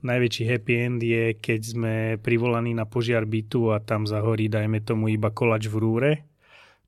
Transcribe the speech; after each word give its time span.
najväčší 0.00 0.44
happy 0.48 0.74
end 0.76 1.00
je, 1.04 1.36
keď 1.36 1.60
sme 1.60 1.94
privolaní 2.20 2.72
na 2.72 2.88
požiar 2.88 3.28
bytu 3.28 3.72
a 3.72 3.80
tam 3.80 4.08
zahorí, 4.08 4.48
dajme 4.48 4.80
tomu, 4.80 5.12
iba 5.12 5.28
kolač 5.32 5.68
v 5.68 5.76
rúre, 5.76 6.12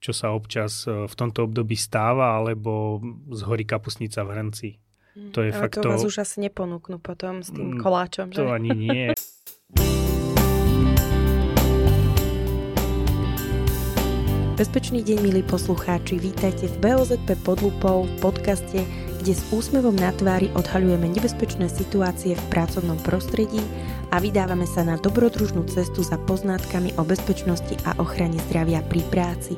čo 0.00 0.16
sa 0.16 0.32
občas 0.32 0.88
e, 0.88 1.06
v 1.06 1.14
tomto 1.14 1.46
období 1.46 1.76
stáva, 1.76 2.40
alebo 2.40 3.00
zhorí 3.30 3.68
kapusnica 3.68 4.24
v 4.24 4.30
hrnci. 4.32 4.68
To 5.36 5.44
je 5.44 5.52
Ale 5.52 5.60
fakt 5.68 5.76
to... 5.76 5.92
vás 5.92 6.08
už 6.08 6.24
asi 6.24 6.40
neponúknú 6.40 6.96
potom 6.96 7.44
s 7.44 7.52
tým 7.52 7.76
mm, 7.76 7.80
koláčom, 7.84 8.32
že? 8.32 8.40
To 8.40 8.48
ani 8.48 8.72
nie. 8.72 9.04
Bezpečný 14.52 15.02
deň, 15.02 15.18
milí 15.26 15.42
poslucháči, 15.42 16.22
vítajte 16.22 16.70
v 16.70 16.76
BOZP 16.86 17.34
pod 17.42 17.60
lupou 17.66 18.04
v 18.06 18.14
podcaste, 18.20 18.84
kde 19.22 19.38
s 19.38 19.46
úsmevom 19.54 19.94
na 19.94 20.10
tvári 20.10 20.50
odhaľujeme 20.58 21.06
nebezpečné 21.06 21.70
situácie 21.70 22.34
v 22.34 22.44
pracovnom 22.50 22.98
prostredí 23.06 23.62
a 24.10 24.18
vydávame 24.18 24.66
sa 24.66 24.82
na 24.82 24.98
dobrodružnú 24.98 25.62
cestu 25.70 26.02
za 26.02 26.18
poznátkami 26.26 26.98
o 26.98 27.06
bezpečnosti 27.06 27.78
a 27.86 27.94
ochrane 28.02 28.42
zdravia 28.50 28.82
pri 28.82 28.98
práci. 29.14 29.54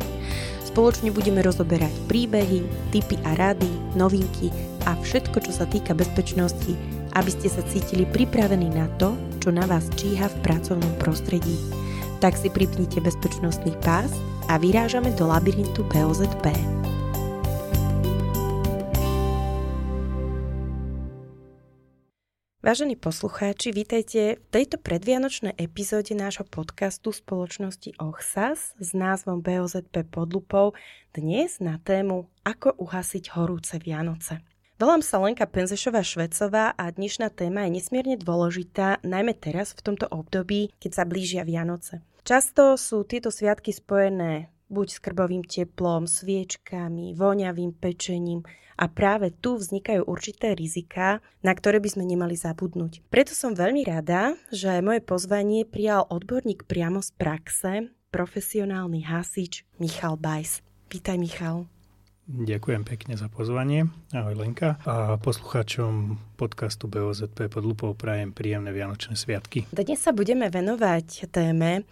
Spoločne 0.69 1.09
budeme 1.09 1.41
rozoberať 1.41 1.97
príbehy, 2.12 2.92
tipy 2.92 3.16
a 3.25 3.33
rady, 3.41 3.97
novinky 3.97 4.53
a 4.84 5.01
všetko, 5.01 5.41
čo 5.48 5.53
sa 5.56 5.65
týka 5.65 5.97
bezpečnosti, 5.97 6.77
aby 7.17 7.31
ste 7.33 7.48
sa 7.48 7.65
cítili 7.65 8.05
pripravení 8.05 8.69
na 8.69 8.84
to, 9.01 9.17
čo 9.41 9.48
na 9.48 9.65
vás 9.65 9.89
číha 9.97 10.28
v 10.28 10.41
pracovnom 10.45 10.92
prostredí. 11.01 11.56
Tak 12.20 12.37
si 12.37 12.53
pripnite 12.53 13.01
bezpečnostný 13.01 13.73
pás 13.81 14.12
a 14.53 14.61
vyrážame 14.61 15.09
do 15.17 15.25
labyrintu 15.25 15.89
BOZP. 15.89 16.84
Vážení 22.65 22.97
poslucháči, 22.97 23.77
vítajte 23.77 24.41
v 24.41 24.47
tejto 24.49 24.81
predvianočnej 24.81 25.53
epizóde 25.61 26.17
nášho 26.17 26.49
podcastu 26.49 27.13
spoločnosti 27.13 27.93
OCHSAS 28.01 28.81
s 28.81 28.97
názvom 28.97 29.45
BOZP 29.45 30.09
pod 30.09 30.33
lupou 30.33 30.73
dnes 31.12 31.61
na 31.61 31.77
tému 31.84 32.25
Ako 32.41 32.73
uhasiť 32.81 33.37
horúce 33.37 33.77
Vianoce. 33.77 34.41
Volám 34.81 35.05
sa 35.05 35.21
Lenka 35.21 35.45
Penzešová-Švecová 35.45 36.73
a 36.73 36.84
dnešná 36.89 37.29
téma 37.37 37.69
je 37.69 37.84
nesmierne 37.84 38.17
dôležitá, 38.17 39.05
najmä 39.05 39.37
teraz 39.37 39.77
v 39.77 39.84
tomto 39.84 40.09
období, 40.09 40.73
keď 40.81 40.91
sa 40.97 41.05
blížia 41.05 41.45
Vianoce. 41.45 42.01
Často 42.25 42.81
sú 42.81 43.05
tieto 43.05 43.28
sviatky 43.28 43.77
spojené 43.77 44.49
buď 44.69 44.87
s 44.91 44.98
krbovým 45.03 45.45
teplom, 45.45 46.09
sviečkami, 46.09 47.17
voňavým 47.17 47.77
pečením, 47.77 48.45
a 48.75 48.91
práve 48.91 49.31
tu 49.31 49.55
vznikajú 49.55 50.03
určité 50.03 50.59
riziká, 50.59 51.23
na 51.47 51.55
ktoré 51.55 51.79
by 51.79 51.95
sme 51.95 52.05
nemali 52.06 52.34
zabudnúť. 52.34 53.06
Preto 53.06 53.31
som 53.31 53.55
veľmi 53.55 53.87
rada, 53.87 54.34
že 54.51 54.83
moje 54.83 54.98
pozvanie 54.98 55.62
prijal 55.62 56.11
odborník 56.11 56.67
priamo 56.67 56.98
z 56.98 57.11
praxe, 57.15 57.73
profesionálny 58.11 59.06
hasič 59.06 59.62
Michal 59.79 60.19
Bajs. 60.19 60.62
Vítaj 60.91 61.19
Michal. 61.19 61.73
Ďakujem 62.25 62.89
pekne 62.89 63.20
za 63.20 63.28
pozvanie. 63.28 63.84
Ahoj 64.08 64.33
Lenka. 64.33 64.80
A 64.89 65.20
poslucháčom 65.20 66.17
podcastu 66.41 66.89
BOZP 66.89 67.53
pod 67.53 67.61
lupou 67.61 67.92
prajem 67.92 68.33
príjemné 68.33 68.72
Vianočné 68.72 69.12
sviatky. 69.12 69.69
Dnes 69.69 70.00
sa 70.00 70.08
budeme 70.08 70.48
venovať 70.48 71.28
téme, 71.28 71.84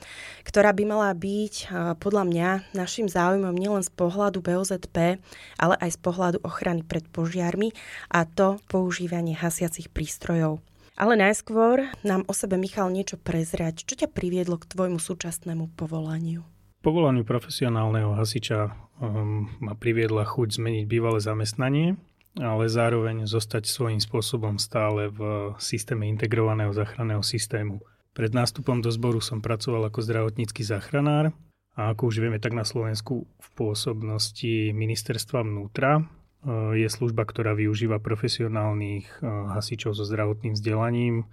ktorá 0.48 0.72
by 0.72 0.88
mala 0.88 1.12
byť 1.12 1.68
podľa 2.00 2.24
mňa 2.32 2.48
našim 2.72 3.12
záujmom 3.12 3.52
nielen 3.52 3.84
z 3.84 3.92
pohľadu 3.92 4.40
BOZP, 4.40 5.20
ale 5.60 5.74
aj 5.76 5.90
z 5.94 5.98
pohľadu 6.00 6.40
ochrany 6.48 6.80
pred 6.80 7.04
požiarmi 7.12 7.76
a 8.08 8.24
to 8.24 8.56
používanie 8.72 9.36
hasiacich 9.36 9.92
prístrojov. 9.92 10.64
Ale 10.96 11.12
najskôr 11.12 11.92
nám 12.08 12.24
o 12.24 12.32
sebe 12.32 12.56
Michal 12.56 12.88
niečo 12.88 13.20
prezrať. 13.20 13.84
Čo 13.84 14.00
ťa 14.00 14.08
priviedlo 14.08 14.56
k 14.56 14.64
tvojmu 14.64 14.96
súčasnému 14.96 15.76
povolaniu? 15.76 16.40
Povolaniu 16.82 17.22
profesionálneho 17.22 18.18
hasiča 18.18 18.74
um, 18.98 19.46
ma 19.62 19.78
priviedla 19.78 20.26
chuť 20.26 20.58
zmeniť 20.58 20.84
bývalé 20.90 21.22
zamestnanie, 21.22 21.94
ale 22.42 22.66
zároveň 22.66 23.22
zostať 23.30 23.70
svojím 23.70 24.02
spôsobom 24.02 24.58
stále 24.58 25.06
v 25.06 25.54
systéme 25.62 26.10
integrovaného 26.10 26.74
záchranného 26.74 27.22
systému. 27.22 27.86
Pred 28.18 28.34
nástupom 28.34 28.82
do 28.82 28.90
zboru 28.90 29.22
som 29.22 29.38
pracoval 29.38 29.94
ako 29.94 30.02
zdravotnícky 30.02 30.66
záchranár 30.66 31.30
a 31.78 31.94
ako 31.94 32.10
už 32.10 32.18
vieme, 32.18 32.42
tak 32.42 32.50
na 32.50 32.66
Slovensku 32.66 33.30
v 33.30 33.48
pôsobnosti 33.54 34.74
ministerstva 34.74 35.46
vnútra 35.46 36.02
uh, 36.02 36.74
je 36.74 36.90
služba, 36.90 37.22
ktorá 37.30 37.54
využíva 37.54 38.02
profesionálnych 38.02 39.22
uh, 39.22 39.54
hasičov 39.54 39.94
so 39.94 40.02
zdravotným 40.02 40.58
vzdelaním 40.58 41.30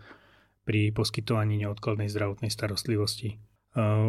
pri 0.61 0.93
poskytovaní 0.93 1.57
neodkladnej 1.65 2.05
zdravotnej 2.05 2.53
starostlivosti 2.53 3.41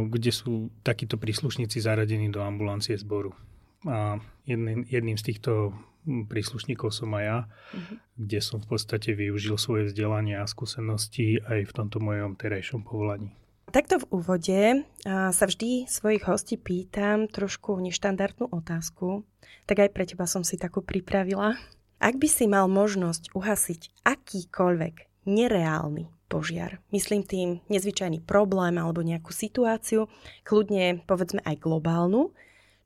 kde 0.08 0.32
sú 0.32 0.72
takíto 0.80 1.20
príslušníci 1.20 1.84
zaradení 1.84 2.32
do 2.32 2.40
ambulancie 2.40 2.96
zboru. 2.96 3.36
A 3.84 4.20
jedným, 4.44 4.84
jedným 4.88 5.16
z 5.16 5.32
týchto 5.32 5.76
príslušníkov 6.04 6.96
som 6.96 7.12
aj 7.12 7.24
ja, 7.24 7.38
uh-huh. 7.44 7.96
kde 8.16 8.40
som 8.40 8.58
v 8.60 8.72
podstate 8.72 9.12
využil 9.12 9.60
svoje 9.60 9.92
vzdelanie 9.92 10.40
a 10.40 10.48
skúsenosti 10.48 11.44
aj 11.44 11.68
v 11.68 11.74
tomto 11.76 12.00
mojom 12.00 12.40
terajšom 12.40 12.84
povolaní. 12.84 13.36
Takto 13.70 14.02
v 14.02 14.08
úvode 14.10 14.60
sa 15.06 15.44
vždy 15.46 15.86
svojich 15.86 16.26
hostí 16.26 16.58
pýtam 16.58 17.30
trošku 17.30 17.78
neštandardnú 17.78 18.50
otázku, 18.50 19.22
tak 19.70 19.86
aj 19.86 19.90
pre 19.94 20.04
teba 20.10 20.26
som 20.26 20.42
si 20.42 20.58
takú 20.58 20.82
pripravila. 20.82 21.54
Ak 22.02 22.18
by 22.18 22.26
si 22.26 22.50
mal 22.50 22.66
možnosť 22.66 23.30
uhasiť 23.30 24.02
akýkoľvek 24.02 24.94
nereálny 25.30 26.10
požiar. 26.30 26.78
Myslím 26.94 27.26
tým 27.26 27.58
nezvyčajný 27.66 28.22
problém 28.22 28.78
alebo 28.78 29.02
nejakú 29.02 29.34
situáciu, 29.34 30.06
kľudne 30.46 31.02
povedzme 31.10 31.42
aj 31.42 31.58
globálnu. 31.58 32.30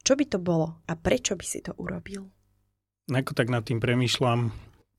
Čo 0.01 0.17
by 0.17 0.25
to 0.25 0.39
bolo 0.41 0.81
a 0.89 0.97
prečo 0.97 1.37
by 1.37 1.45
si 1.45 1.61
to 1.61 1.77
urobil? 1.77 2.33
Ako 3.13 3.37
tak 3.37 3.53
nad 3.53 3.69
tým 3.69 3.85
premýšľam, 3.85 4.49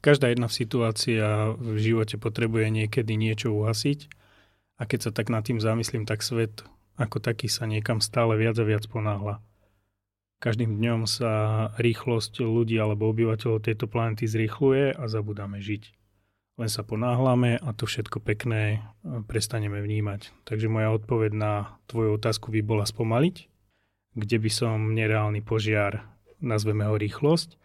každá 0.05 0.29
jedna 0.29 0.45
situácia 0.45 1.57
v 1.57 1.81
živote 1.81 2.21
potrebuje 2.21 2.69
niekedy 2.69 3.17
niečo 3.17 3.49
uhasiť 3.49 3.99
a 4.77 4.85
keď 4.85 5.09
sa 5.09 5.11
tak 5.11 5.33
nad 5.33 5.41
tým 5.41 5.57
zamyslím, 5.57 6.05
tak 6.05 6.21
svet 6.21 6.61
ako 7.01 7.17
taký 7.17 7.49
sa 7.49 7.65
niekam 7.65 7.97
stále 7.99 8.37
viac 8.37 8.55
a 8.61 8.63
viac 8.63 8.85
ponáhla. 8.85 9.41
Každým 10.37 10.77
dňom 10.77 11.09
sa 11.09 11.33
rýchlosť 11.81 12.45
ľudí 12.45 12.77
alebo 12.77 13.09
obyvateľov 13.09 13.65
tejto 13.65 13.89
planety 13.89 14.29
zrýchluje 14.29 14.93
a 14.93 15.03
zabudáme 15.09 15.57
žiť 15.57 16.04
len 16.55 16.69
sa 16.71 16.87
ponáhľame 16.87 17.59
a 17.59 17.69
to 17.75 17.83
všetko 17.83 18.23
pekné 18.23 18.79
e, 18.79 18.79
prestaneme 19.27 19.83
vnímať. 19.83 20.31
Takže 20.47 20.71
moja 20.71 20.95
odpoveď 20.95 21.31
na 21.35 21.53
tvoju 21.91 22.15
otázku 22.15 22.51
by 22.51 22.63
bola 22.63 22.87
spomaliť, 22.87 23.35
kde 24.15 24.37
by 24.39 24.49
som 24.51 24.95
nereálny 24.95 25.43
požiar, 25.43 26.07
nazveme 26.39 26.87
ho 26.87 26.95
rýchlosť, 26.95 27.59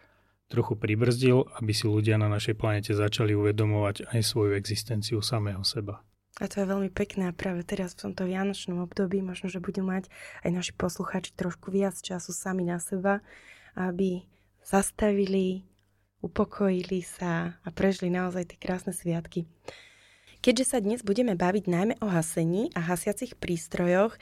trochu 0.51 0.75
pribrzdil, 0.75 1.47
aby 1.63 1.71
si 1.71 1.87
ľudia 1.87 2.19
na 2.19 2.27
našej 2.27 2.59
planete 2.59 2.91
začali 2.91 3.31
uvedomovať 3.31 4.11
aj 4.11 4.19
svoju 4.19 4.59
existenciu 4.59 5.23
samého 5.23 5.63
seba. 5.63 6.03
A 6.39 6.47
to 6.51 6.59
je 6.63 6.67
veľmi 6.67 6.91
pekné 6.91 7.31
a 7.31 7.35
práve 7.35 7.63
teraz 7.63 7.95
v 7.95 8.11
tomto 8.11 8.27
vianočnom 8.27 8.83
období 8.83 9.23
možno, 9.23 9.47
že 9.47 9.63
budú 9.63 9.87
mať 9.87 10.11
aj 10.43 10.51
naši 10.51 10.73
poslucháči 10.75 11.31
trošku 11.35 11.71
viac 11.71 11.95
času 11.95 12.35
sami 12.35 12.67
na 12.67 12.79
seba, 12.83 13.23
aby 13.75 14.27
zastavili, 14.63 15.70
upokojili 16.21 17.01
sa 17.01 17.57
a 17.65 17.69
prežili 17.73 18.13
naozaj 18.13 18.53
tie 18.53 18.57
krásne 18.61 18.93
sviatky. 18.93 19.49
Keďže 20.41 20.73
sa 20.73 20.77
dnes 20.81 21.05
budeme 21.05 21.37
baviť 21.37 21.69
najmä 21.69 21.95
o 22.01 22.09
hasení 22.09 22.73
a 22.73 22.81
hasiacich 22.81 23.37
prístrojoch, 23.37 24.17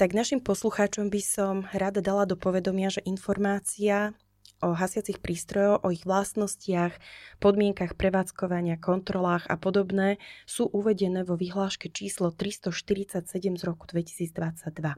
tak 0.00 0.16
našim 0.16 0.40
poslucháčom 0.40 1.12
by 1.12 1.20
som 1.20 1.68
rada 1.76 2.00
dala 2.00 2.24
do 2.24 2.40
povedomia, 2.40 2.88
že 2.88 3.04
informácia 3.04 4.16
o 4.64 4.72
hasiacich 4.72 5.20
prístrojoch, 5.20 5.84
o 5.84 5.92
ich 5.92 6.08
vlastnostiach, 6.08 6.96
podmienkach 7.38 8.00
prevádzkovania, 8.00 8.80
kontrolách 8.80 9.46
a 9.46 9.60
podobné 9.60 10.16
sú 10.48 10.66
uvedené 10.72 11.22
vo 11.22 11.36
vyhláške 11.36 11.92
číslo 11.92 12.32
347 12.32 13.28
z 13.60 13.62
roku 13.62 13.84
2022. 13.86 14.96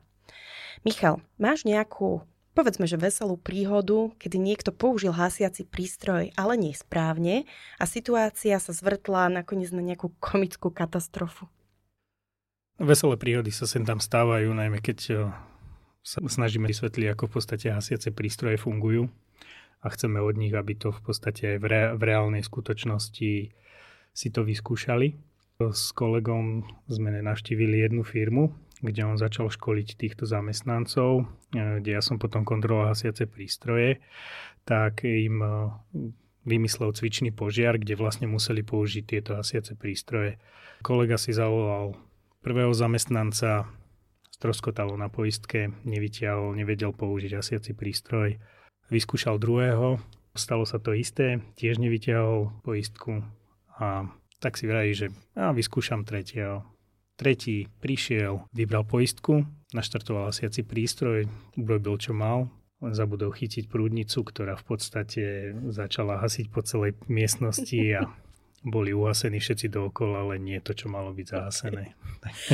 Michal, 0.87 1.21
máš 1.37 1.67
nejakú 1.67 2.25
povedzme, 2.55 2.87
že 2.87 3.01
veselú 3.01 3.39
príhodu, 3.39 4.11
kedy 4.19 4.37
niekto 4.37 4.71
použil 4.75 5.15
hasiaci 5.15 5.67
prístroj, 5.67 6.35
ale 6.35 6.55
nesprávne 6.59 7.47
a 7.79 7.85
situácia 7.87 8.59
sa 8.59 8.73
zvrtla 8.75 9.31
nakoniec 9.43 9.71
na 9.71 9.83
nejakú 9.83 10.13
komickú 10.19 10.71
katastrofu. 10.75 11.47
Veselé 12.81 13.21
príhody 13.21 13.53
sa 13.53 13.69
sem 13.69 13.85
tam 13.85 14.01
stávajú, 14.01 14.57
najmä 14.57 14.81
keď 14.81 14.99
eh, 15.13 15.19
sa 16.01 16.19
snažíme 16.25 16.65
vysvetliť, 16.65 17.13
ako 17.13 17.29
v 17.29 17.33
podstate 17.37 17.67
hasiace 17.69 18.09
prístroje 18.09 18.57
fungujú 18.57 19.13
a 19.85 19.87
chceme 19.93 20.21
od 20.21 20.37
nich, 20.37 20.53
aby 20.53 20.77
to 20.77 20.93
v 20.93 21.01
podstate 21.05 21.57
aj 21.57 21.59
v, 21.61 21.67
re, 21.69 21.83
v 21.97 22.03
reálnej 22.05 22.45
skutočnosti 22.45 23.33
si 24.11 24.29
to 24.33 24.41
vyskúšali. 24.45 25.17
S 25.61 25.93
kolegom 25.93 26.65
sme 26.89 27.21
navštívili 27.21 27.85
jednu 27.85 28.01
firmu, 28.01 28.57
kde 28.81 29.05
on 29.05 29.17
začal 29.21 29.53
školiť 29.53 29.97
týchto 29.97 30.25
zamestnancov, 30.25 31.25
e, 31.53 31.81
kde 31.81 31.91
ja 31.97 32.03
som 32.03 32.17
potom 32.17 32.45
kontroloval 32.45 32.93
hasiace 32.93 33.29
prístroje, 33.29 34.01
tak 34.65 35.05
im 35.05 35.41
e, 35.41 35.49
vymyslel 36.49 36.97
cvičný 36.97 37.31
požiar, 37.37 37.77
kde 37.77 37.97
vlastne 37.97 38.27
museli 38.27 38.65
použiť 38.65 39.05
tieto 39.05 39.37
hasiace 39.37 39.77
prístroje. 39.77 40.41
Kolega 40.81 41.21
si 41.21 41.37
zavolal 41.37 41.97
prvého 42.41 42.73
zamestnanca, 42.73 43.69
stroskotalo 44.33 44.97
na 44.97 45.13
poistke, 45.13 45.69
nevytiahol, 45.85 46.57
nevedel 46.57 46.97
použiť 46.97 47.37
hasiaci 47.37 47.77
prístroj. 47.77 48.41
Vyskúšal 48.89 49.37
druhého, 49.37 50.01
stalo 50.33 50.65
sa 50.65 50.81
to 50.81 50.97
isté, 50.97 51.45
tiež 51.61 51.77
nevytiahol 51.77 52.65
poistku 52.65 53.21
a 53.77 54.09
tak 54.41 54.57
si 54.57 54.65
vraví, 54.65 54.97
že 54.97 55.07
ja 55.37 55.53
vyskúšam 55.53 56.09
tretieho. 56.09 56.65
Tretí 57.21 57.69
prišiel, 57.85 58.49
vybral 58.49 58.89
poistku, 58.89 59.45
naštartoval 59.77 60.33
hasiaci 60.33 60.65
prístroj, 60.65 61.29
urobil 61.53 62.01
čo 62.01 62.17
mal, 62.17 62.49
len 62.81 62.97
zabudol 62.97 63.29
chytiť 63.29 63.69
prúdnicu, 63.69 64.25
ktorá 64.25 64.57
v 64.57 64.65
podstate 64.65 65.53
začala 65.69 66.17
hasiť 66.17 66.49
po 66.49 66.65
celej 66.65 66.97
miestnosti 67.13 67.77
a 67.93 68.09
boli 68.65 68.97
uhasení 68.97 69.37
všetci 69.37 69.69
dookola, 69.69 70.25
ale 70.25 70.41
nie 70.41 70.61
to, 70.65 70.73
čo 70.73 70.89
malo 70.89 71.13
byť 71.13 71.27
zahasené. 71.29 71.93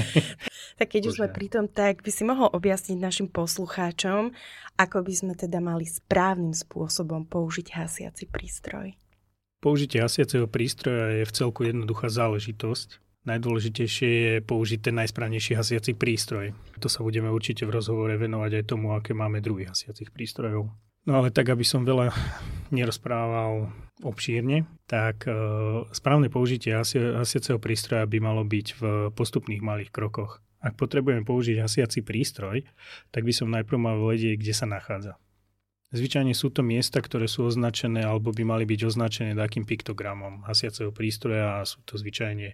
tak 0.83 0.89
keď 0.91 1.15
už 1.15 1.23
sme 1.23 1.29
pri 1.31 1.47
tom, 1.47 1.71
tak 1.71 2.03
by 2.03 2.11
si 2.11 2.27
mohol 2.27 2.51
objasniť 2.51 2.99
našim 2.99 3.31
poslucháčom, 3.31 4.35
ako 4.83 4.99
by 5.03 5.15
sme 5.15 5.35
teda 5.39 5.62
mali 5.62 5.87
správnym 5.87 6.55
spôsobom 6.55 7.23
použiť 7.23 7.71
hasiaci 7.71 8.27
prístroj. 8.31 8.99
Použitie 9.62 10.03
hasiaceho 10.03 10.51
prístroja 10.51 11.23
je 11.23 11.25
v 11.27 11.35
celku 11.35 11.67
jednoduchá 11.67 12.11
záležitosť. 12.11 13.06
Najdôležitejšie 13.26 14.11
je 14.11 14.34
použiť 14.46 14.87
ten 14.87 14.94
najsprávnejší 15.02 15.58
hasiaci 15.58 15.99
prístroj. 15.99 16.55
To 16.78 16.87
sa 16.87 17.02
budeme 17.02 17.26
určite 17.26 17.67
v 17.67 17.75
rozhovore 17.75 18.14
venovať 18.14 18.62
aj 18.62 18.64
tomu, 18.70 18.94
aké 18.94 19.19
máme 19.19 19.43
druhy 19.43 19.67
hasiacich 19.67 20.14
prístrojov. 20.14 20.70
No 21.06 21.12
ale 21.23 21.34
tak, 21.34 21.50
aby 21.50 21.62
som 21.62 21.87
veľa 21.87 22.14
nerozprával 22.75 23.70
obšírne, 24.02 24.67
tak 24.87 25.26
e, 25.26 25.34
správne 25.90 26.31
použitie 26.31 26.75
hasiaceho 26.75 27.58
prístroja 27.62 28.06
by 28.06 28.19
malo 28.19 28.43
byť 28.43 28.67
v 28.78 28.82
postupných 29.14 29.62
malých 29.62 29.90
krokoch. 29.90 30.43
Ak 30.62 30.75
potrebujem 30.75 31.23
použiť 31.23 31.62
hasiaci 31.62 32.02
prístroj, 32.02 32.67
tak 33.14 33.23
by 33.23 33.32
som 33.34 33.55
najprv 33.55 33.78
mal 33.78 34.02
vedieť, 34.02 34.38
kde 34.38 34.55
sa 34.55 34.67
nachádza. 34.67 35.14
Zvyčajne 35.97 36.37
sú 36.37 36.53
to 36.53 36.61
miesta, 36.61 37.01
ktoré 37.01 37.25
sú 37.25 37.49
označené 37.49 38.05
alebo 38.05 38.29
by 38.31 38.45
mali 38.45 38.65
byť 38.69 38.81
označené 38.85 39.33
takým 39.33 39.65
piktogramom 39.65 40.45
hasiaceho 40.45 40.93
prístroja 40.93 41.61
a 41.61 41.65
sú 41.65 41.81
to 41.89 41.97
zvyčajne 41.97 42.53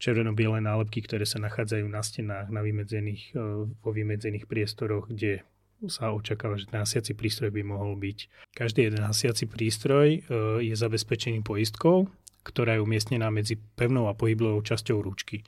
červeno-biele 0.00 0.64
nálepky, 0.64 1.04
ktoré 1.04 1.28
sa 1.28 1.36
nachádzajú 1.44 1.84
na 1.84 2.00
stenách 2.00 2.48
na 2.48 2.64
vymedzených, 2.64 3.36
e, 3.36 3.68
vo 3.68 3.90
vymedzených 3.92 4.48
priestoroch, 4.48 5.12
kde 5.12 5.44
sa 5.88 6.12
očakáva, 6.12 6.60
že 6.60 6.68
ten 6.68 6.80
hasiaci 6.80 7.12
prístroj 7.16 7.52
by 7.52 7.62
mohol 7.64 7.96
byť. 7.96 8.18
Každý 8.52 8.88
jeden 8.88 9.04
hasiaci 9.04 9.44
prístroj 9.48 10.08
e, 10.08 10.18
je 10.64 10.74
zabezpečený 10.76 11.44
poistkou, 11.44 12.08
ktorá 12.44 12.76
je 12.76 12.84
umiestnená 12.84 13.28
medzi 13.28 13.60
pevnou 13.76 14.08
a 14.08 14.16
pohyblovou 14.16 14.64
časťou 14.64 15.04
ručky. 15.04 15.44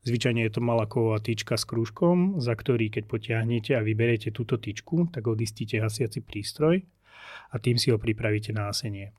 Zvyčajne 0.00 0.48
je 0.48 0.52
to 0.56 0.64
malá 0.64 0.88
kovová 0.88 1.20
tyčka 1.20 1.60
s 1.60 1.68
krúžkom, 1.68 2.40
za 2.40 2.56
ktorý 2.56 2.88
keď 2.88 3.04
potiahnete 3.04 3.76
a 3.76 3.84
vyberiete 3.84 4.32
túto 4.32 4.56
tyčku, 4.56 5.12
tak 5.12 5.28
odistíte 5.28 5.76
hasiaci 5.76 6.24
prístroj 6.24 6.80
a 7.52 7.56
tým 7.60 7.76
si 7.76 7.92
ho 7.92 8.00
pripravíte 8.00 8.56
na 8.56 8.72
hasenie. 8.72 9.12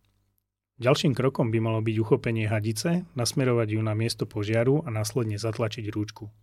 Ďalším 0.81 1.13
krokom 1.13 1.54
by 1.54 1.62
malo 1.62 1.86
byť 1.86 1.95
uchopenie 2.01 2.50
hadice, 2.50 3.06
nasmerovať 3.13 3.78
ju 3.78 3.81
na 3.86 3.94
miesto 3.94 4.25
požiaru 4.25 4.81
a 4.81 4.89
následne 4.89 5.38
zatlačiť 5.38 5.86
rúčku. 5.94 6.33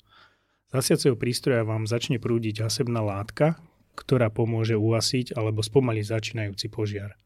Z 0.71 0.73
hasiaceho 0.79 1.19
prístroja 1.19 1.67
vám 1.67 1.91
začne 1.91 2.23
prúdiť 2.23 2.63
hasebná 2.63 3.03
látka, 3.03 3.59
ktorá 3.99 4.31
pomôže 4.31 4.79
uhasiť 4.79 5.35
alebo 5.35 5.67
spomaliť 5.67 6.05
začínajúci 6.07 6.71
požiar. 6.71 7.19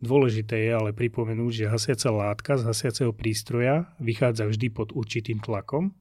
Dôležité 0.00 0.64
je 0.64 0.72
ale 0.72 0.96
pripomenúť, 0.96 1.52
že 1.52 1.72
hasiaca 1.72 2.08
látka 2.08 2.52
z 2.56 2.64
hasiaceho 2.64 3.12
prístroja 3.12 3.92
vychádza 4.00 4.48
vždy 4.48 4.72
pod 4.72 4.96
určitým 4.96 5.44
tlakom 5.44 5.92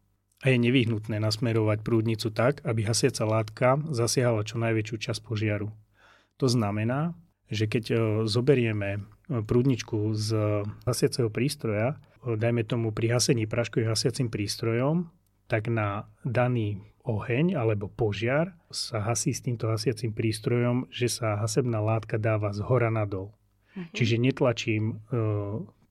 a 0.44 0.52
je 0.52 0.58
nevyhnutné 0.60 1.18
nasmerovať 1.22 1.80
prúdnicu 1.86 2.34
tak, 2.34 2.60
aby 2.68 2.84
hasiaca 2.84 3.24
látka 3.24 3.70
zasiahala 3.94 4.44
čo 4.44 4.60
najväčšiu 4.60 4.96
časť 5.00 5.22
požiaru. 5.24 5.72
To 6.44 6.48
znamená, 6.52 7.16
že 7.48 7.70
keď 7.70 7.84
e, 7.92 7.96
zoberieme 8.28 8.90
e, 8.98 9.00
prúdničku 9.46 10.12
z 10.18 10.30
hasiaceho 10.84 11.32
prístroja, 11.32 11.96
e, 11.96 12.36
dajme 12.36 12.68
tomu 12.68 12.92
pri 12.92 13.16
hasení 13.16 13.48
praškovým 13.48 13.88
hasiacim 13.88 14.28
prístrojom, 14.28 15.08
tak 15.48 15.70
na 15.72 16.10
daný 16.26 16.84
oheň 17.06 17.54
alebo 17.54 17.86
požiar 17.86 18.58
sa 18.74 19.00
hasí 19.06 19.32
s 19.32 19.46
týmto 19.46 19.70
hasiacím 19.70 20.12
prístrojom, 20.12 20.90
že 20.90 21.08
sa 21.08 21.38
hasebná 21.38 21.78
látka 21.78 22.18
dáva 22.18 22.50
z 22.50 22.66
hora 22.66 22.90
nadol. 22.90 23.30
Uh-huh. 23.30 23.86
Čiže 23.94 24.18
netlačím 24.18 25.06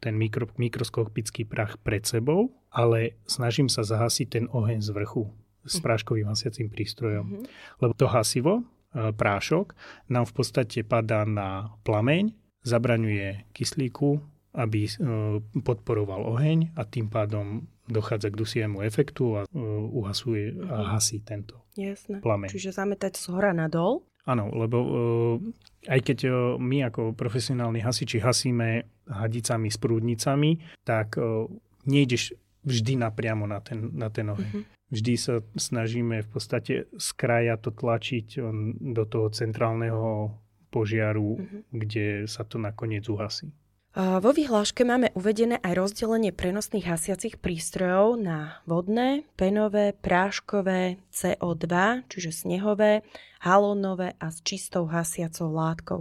ten 0.04 0.20
mikro, 0.20 0.44
mikroskopický 0.60 1.48
prach 1.48 1.80
pred 1.80 2.04
sebou, 2.04 2.52
ale 2.68 3.16
snažím 3.24 3.72
sa 3.72 3.80
zahasiť 3.80 4.26
ten 4.28 4.44
oheň 4.52 4.84
z 4.84 4.92
vrchu 4.92 5.32
s 5.64 5.80
mhm. 5.80 5.82
práškovým 5.88 6.28
hasiacím 6.28 6.68
prístrojom. 6.68 7.26
Uh-huh. 7.26 7.44
Lebo 7.80 7.96
to 7.96 8.04
hasivo, 8.04 8.60
uh, 8.60 9.16
prášok, 9.16 9.72
nám 10.12 10.28
v 10.28 10.32
podstate 10.36 10.84
padá 10.84 11.24
na 11.24 11.72
plameň, 11.88 12.36
zabraňuje 12.60 13.48
kyslíku, 13.56 14.20
aby 14.52 14.84
uh, 14.84 15.40
podporoval 15.64 16.28
oheň 16.36 16.76
a 16.76 16.84
tým 16.84 17.08
pádom 17.08 17.64
dochádza 17.88 18.32
k 18.32 18.40
dusiemu 18.40 18.84
efektu 18.84 19.40
a 19.40 19.48
uh, 19.48 19.56
uhasuje 19.88 20.52
a 20.68 20.84
mhm. 20.84 20.88
hasí 20.92 21.24
tento 21.24 21.64
Jasné. 21.80 22.20
plameň. 22.20 22.52
Čiže 22.52 22.76
zametať 22.76 23.16
z 23.16 23.24
hora 23.32 23.56
nadol? 23.56 24.04
Áno, 24.24 24.48
lebo 24.56 24.76
uh, 24.80 25.36
aj 25.84 26.00
keď 26.00 26.18
uh, 26.24 26.34
my 26.56 26.88
ako 26.88 27.12
profesionálni 27.12 27.84
hasiči 27.84 28.24
hasíme 28.24 28.88
hadicami 29.04 29.68
s 29.68 29.76
prúdnicami, 29.76 30.64
tak 30.80 31.20
uh, 31.20 31.44
nejdeš 31.84 32.32
vždy 32.64 33.04
napriamo 33.04 33.44
na 33.44 33.60
ten, 33.60 33.92
na 33.92 34.08
ten 34.08 34.32
oheň. 34.32 34.48
Uh-huh. 34.48 34.64
Vždy 34.88 35.14
sa 35.20 35.44
snažíme 35.52 36.24
v 36.24 36.28
podstate 36.32 36.88
z 36.88 37.08
kraja 37.12 37.60
to 37.60 37.68
tlačiť 37.68 38.40
do 38.80 39.04
toho 39.04 39.28
centrálneho 39.28 40.32
požiaru, 40.72 41.36
uh-huh. 41.36 41.60
kde 41.68 42.24
sa 42.24 42.48
to 42.48 42.56
nakoniec 42.56 43.04
uhasí. 43.04 43.52
Vo 43.94 44.34
vyhláške 44.34 44.82
máme 44.82 45.14
uvedené 45.14 45.62
aj 45.62 45.78
rozdelenie 45.78 46.34
prenosných 46.34 46.82
hasiacich 46.82 47.38
prístrojov 47.38 48.18
na 48.18 48.58
vodné, 48.66 49.22
penové, 49.38 49.94
práškové, 49.94 50.98
CO2, 51.14 52.02
čiže 52.10 52.42
snehové, 52.42 53.06
halónové 53.38 54.18
a 54.18 54.34
s 54.34 54.42
čistou 54.42 54.90
hasiacou 54.90 55.46
látkou. 55.46 56.00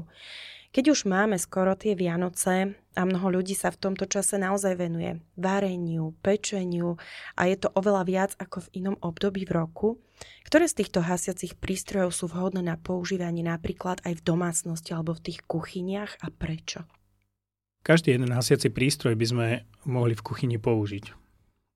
Keď 0.74 0.90
už 0.90 1.06
máme 1.06 1.38
skoro 1.38 1.78
tie 1.78 1.94
Vianoce 1.94 2.74
a 2.98 3.02
mnoho 3.06 3.30
ľudí 3.30 3.54
sa 3.54 3.70
v 3.70 3.78
tomto 3.78 4.10
čase 4.10 4.42
naozaj 4.42 4.74
venuje 4.74 5.22
vareniu, 5.38 6.18
pečeniu 6.26 6.98
a 7.38 7.46
je 7.46 7.62
to 7.62 7.70
oveľa 7.78 8.10
viac 8.10 8.32
ako 8.42 8.66
v 8.66 8.82
inom 8.82 8.98
období 9.06 9.46
v 9.46 9.54
roku, 9.54 10.02
ktoré 10.50 10.66
z 10.66 10.82
týchto 10.82 11.06
hasiacich 11.06 11.62
prístrojov 11.62 12.10
sú 12.10 12.26
vhodné 12.26 12.66
na 12.66 12.74
používanie 12.74 13.46
napríklad 13.46 14.02
aj 14.02 14.18
v 14.18 14.26
domácnosti 14.26 14.98
alebo 14.98 15.14
v 15.14 15.30
tých 15.30 15.46
kuchyniach 15.46 16.18
a 16.26 16.34
prečo? 16.34 16.90
Každý 17.84 18.16
jeden 18.16 18.32
hasiaci 18.32 18.72
prístroj 18.72 19.20
by 19.20 19.26
sme 19.28 19.48
mohli 19.84 20.16
v 20.16 20.24
kuchyni 20.24 20.56
použiť. 20.56 21.12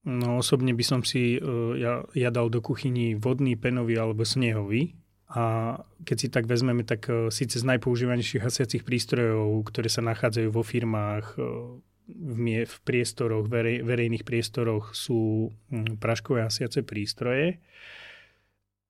No 0.08 0.40
osobne 0.40 0.72
by 0.72 0.84
som 0.88 1.04
si 1.04 1.36
uh, 1.36 1.76
ja, 1.76 2.08
ja 2.16 2.32
dal 2.32 2.48
do 2.48 2.64
kuchyni 2.64 3.20
vodný, 3.20 3.60
penový 3.60 4.00
alebo 4.00 4.24
snehový. 4.24 4.96
A 5.28 5.76
keď 6.08 6.16
si 6.16 6.28
tak 6.32 6.48
vezmeme, 6.48 6.88
tak 6.88 7.12
uh, 7.12 7.28
síce 7.28 7.60
z 7.60 7.68
najpoužívanejších 7.68 8.40
hasiacich 8.40 8.88
prístrojov, 8.88 9.68
ktoré 9.68 9.92
sa 9.92 10.00
nachádzajú 10.00 10.48
vo 10.48 10.64
firmách, 10.64 11.36
uh, 11.36 11.76
v, 12.08 12.36
mie, 12.40 12.64
v 12.64 12.76
priestoroch, 12.88 13.52
verej, 13.52 13.84
verejných 13.84 14.24
priestoroch 14.24 14.96
sú 14.96 15.52
um, 15.52 16.00
praškové 16.00 16.48
hasiace 16.48 16.88
prístroje 16.88 17.60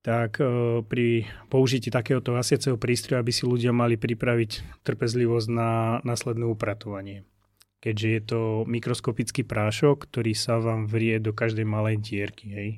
tak 0.08 0.40
e, 0.40 0.80
pri 0.88 1.28
použití 1.52 1.92
takéhoto 1.92 2.32
hasiaceho 2.32 2.80
prístroja 2.80 3.20
by 3.20 3.28
si 3.28 3.44
ľudia 3.44 3.76
mali 3.76 4.00
pripraviť 4.00 4.80
trpezlivosť 4.80 5.48
na 5.52 6.00
následné 6.00 6.48
upratovanie. 6.48 7.28
Keďže 7.84 8.08
je 8.08 8.22
to 8.24 8.40
mikroskopický 8.64 9.44
prášok, 9.44 10.08
ktorý 10.08 10.32
sa 10.32 10.64
vám 10.64 10.88
vrie 10.88 11.20
do 11.20 11.36
každej 11.36 11.68
malej 11.68 12.00
dierky. 12.00 12.46
Hej. 12.48 12.70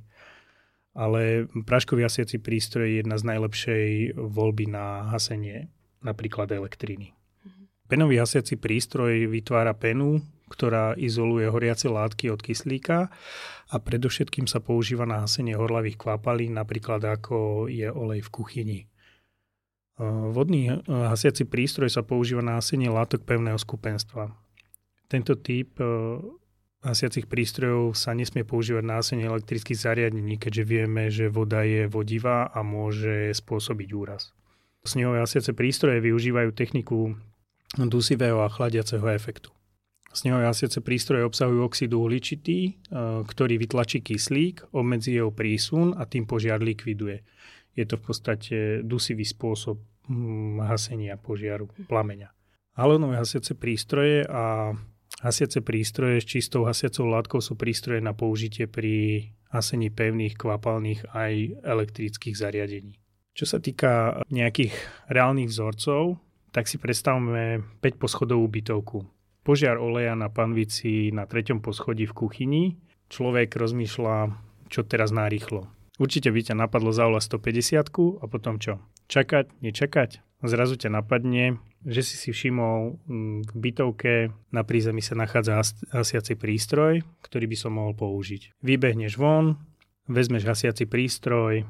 Ale 0.90 1.46
práškový 1.46 2.02
hasiaci 2.02 2.42
prístroj 2.42 2.90
je 2.90 2.98
jedna 3.06 3.14
z 3.14 3.30
najlepšej 3.30 3.86
voľby 4.18 4.66
na 4.66 5.14
hasenie 5.14 5.70
napríklad 6.02 6.50
elektriny. 6.50 7.14
Mhm. 7.46 7.62
Penový 7.86 8.18
hasiaci 8.18 8.58
prístroj 8.58 9.30
vytvára 9.30 9.70
penu, 9.78 10.18
ktorá 10.50 10.98
izoluje 10.98 11.46
horiace 11.46 11.86
látky 11.86 12.28
od 12.34 12.42
kyslíka 12.42 13.08
a 13.70 13.76
predovšetkým 13.78 14.50
sa 14.50 14.58
používa 14.58 15.06
na 15.06 15.22
hasenie 15.22 15.54
horlavých 15.54 15.94
kvapalín, 15.94 16.58
napríklad 16.58 17.06
ako 17.06 17.70
je 17.70 17.86
olej 17.86 18.26
v 18.26 18.30
kuchyni. 18.34 18.80
Vodný 20.32 20.72
e, 20.72 20.74
hasiaci 20.88 21.44
prístroj 21.44 21.92
sa 21.92 22.00
používa 22.00 22.40
na 22.40 22.56
hasenie 22.56 22.88
látok 22.88 23.22
pevného 23.28 23.60
skupenstva. 23.60 24.32
Tento 25.12 25.36
typ 25.36 25.76
e, 25.76 25.84
hasiacich 26.80 27.28
prístrojov 27.28 27.92
sa 27.92 28.16
nesmie 28.16 28.48
používať 28.48 28.80
na 28.80 29.04
hasenie 29.04 29.28
elektrických 29.28 29.76
zariadení, 29.76 30.40
keďže 30.40 30.64
vieme, 30.64 31.12
že 31.12 31.28
voda 31.28 31.60
je 31.68 31.84
vodivá 31.84 32.48
a 32.48 32.64
môže 32.64 33.36
spôsobiť 33.36 33.88
úraz. 33.92 34.32
Snehové 34.80 35.20
hasiace 35.20 35.52
prístroje 35.52 36.00
využívajú 36.00 36.56
techniku 36.56 37.12
dusivého 37.76 38.40
a 38.40 38.48
chladiaceho 38.48 39.04
efektu. 39.12 39.52
Snehové 40.10 40.50
hasiace 40.50 40.82
prístroje 40.82 41.22
obsahujú 41.22 41.62
oxid 41.62 41.94
uhličitý, 41.94 42.82
ktorý 43.30 43.54
vytlačí 43.62 44.02
kyslík, 44.02 44.74
obmedzí 44.74 45.14
jeho 45.14 45.30
prísun 45.30 45.94
a 45.94 46.02
tým 46.02 46.26
požiar 46.26 46.58
likviduje. 46.58 47.22
Je 47.78 47.86
to 47.86 47.94
v 47.94 48.02
podstate 48.02 48.56
dusivý 48.82 49.22
spôsob 49.22 49.78
hm, 50.10 50.66
hasenia 50.66 51.14
požiaru, 51.14 51.70
plameňa. 51.86 52.34
Halónové 52.74 53.22
hasiace 53.22 53.54
prístroje 53.54 54.26
a 54.26 54.74
hasiace 55.22 55.62
prístroje 55.62 56.18
s 56.18 56.26
čistou 56.26 56.66
hasiacou 56.66 57.06
látkou 57.06 57.38
sú 57.38 57.54
prístroje 57.54 58.02
na 58.02 58.10
použitie 58.10 58.66
pri 58.66 59.30
hasení 59.54 59.94
pevných, 59.94 60.34
kvapalných 60.34 61.06
aj 61.14 61.62
elektrických 61.62 62.34
zariadení. 62.34 62.98
Čo 63.30 63.46
sa 63.46 63.58
týka 63.62 64.26
nejakých 64.26 64.74
reálnych 65.06 65.54
vzorcov, 65.54 66.18
tak 66.50 66.66
si 66.66 66.82
predstavme 66.82 67.62
5 67.78 68.02
poschodovú 68.02 68.50
bytovku 68.50 69.19
požiar 69.50 69.82
oleja 69.82 70.14
na 70.14 70.30
panvici 70.30 71.10
na 71.10 71.26
treťom 71.26 71.58
poschodí 71.58 72.06
v 72.06 72.14
kuchyni. 72.14 72.64
Človek 73.10 73.58
rozmýšľa, 73.58 74.30
čo 74.70 74.86
teraz 74.86 75.10
narýchlo. 75.10 75.66
Určite 75.98 76.30
by 76.30 76.40
ťa 76.46 76.54
napadlo 76.54 76.94
zavolať 76.94 77.34
150 77.34 78.22
a 78.22 78.24
potom 78.30 78.62
čo? 78.62 78.78
Čakať, 79.10 79.58
nečakať? 79.58 80.22
Zrazu 80.46 80.78
ťa 80.78 81.02
napadne, 81.02 81.58
že 81.82 82.06
si 82.06 82.14
si 82.14 82.30
všimol 82.30 83.02
mm, 83.02 83.38
v 83.50 83.54
bytovke 83.58 84.14
na 84.54 84.62
prízemí 84.62 85.02
sa 85.02 85.18
nachádza 85.18 85.58
hasiaci 85.90 86.38
prístroj, 86.38 87.02
ktorý 87.26 87.50
by 87.50 87.56
som 87.58 87.74
mohol 87.74 87.98
použiť. 87.98 88.54
Vybehneš 88.62 89.18
von, 89.18 89.58
vezmeš 90.06 90.46
hasiaci 90.46 90.86
prístroj, 90.86 91.66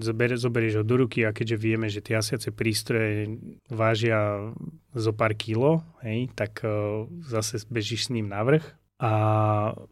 zober, 0.00 0.36
zoberieš 0.36 0.80
ho 0.80 0.84
do 0.84 0.96
ruky 1.04 1.24
a 1.24 1.34
keďže 1.36 1.56
vieme, 1.60 1.86
že 1.92 2.00
tie 2.00 2.18
asiace 2.18 2.50
prístroje 2.50 3.36
vážia 3.68 4.50
zo 4.96 5.12
pár 5.12 5.36
kilo, 5.36 5.84
hej, 6.00 6.32
tak 6.32 6.64
uh, 6.64 7.04
zase 7.24 7.62
bežíš 7.68 8.08
s 8.08 8.12
ním 8.12 8.32
na 8.32 8.40
vrch 8.42 8.64
a 8.98 9.12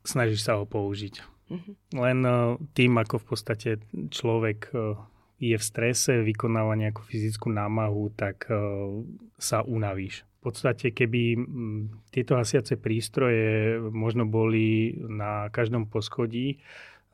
snažíš 0.06 0.46
sa 0.46 0.56
ho 0.56 0.64
použiť. 0.64 1.14
Mm-hmm. 1.52 1.74
Len 2.00 2.18
uh, 2.24 2.56
tým, 2.72 2.96
ako 2.96 3.20
v 3.20 3.26
podstate 3.28 3.70
človek 4.08 4.72
uh, 4.72 4.96
je 5.42 5.58
v 5.58 5.64
strese, 5.64 6.22
vykonáva 6.22 6.78
nejakú 6.78 7.02
fyzickú 7.04 7.50
námahu, 7.52 8.14
tak 8.14 8.48
uh, 8.48 9.02
sa 9.36 9.60
unavíš. 9.66 10.24
V 10.42 10.50
podstate, 10.50 10.90
keby 10.90 11.38
m, 11.38 12.02
tieto 12.10 12.34
hasiace 12.34 12.74
prístroje 12.74 13.78
možno 13.78 14.26
boli 14.26 14.98
na 15.06 15.46
každom 15.54 15.86
poschodí, 15.86 16.58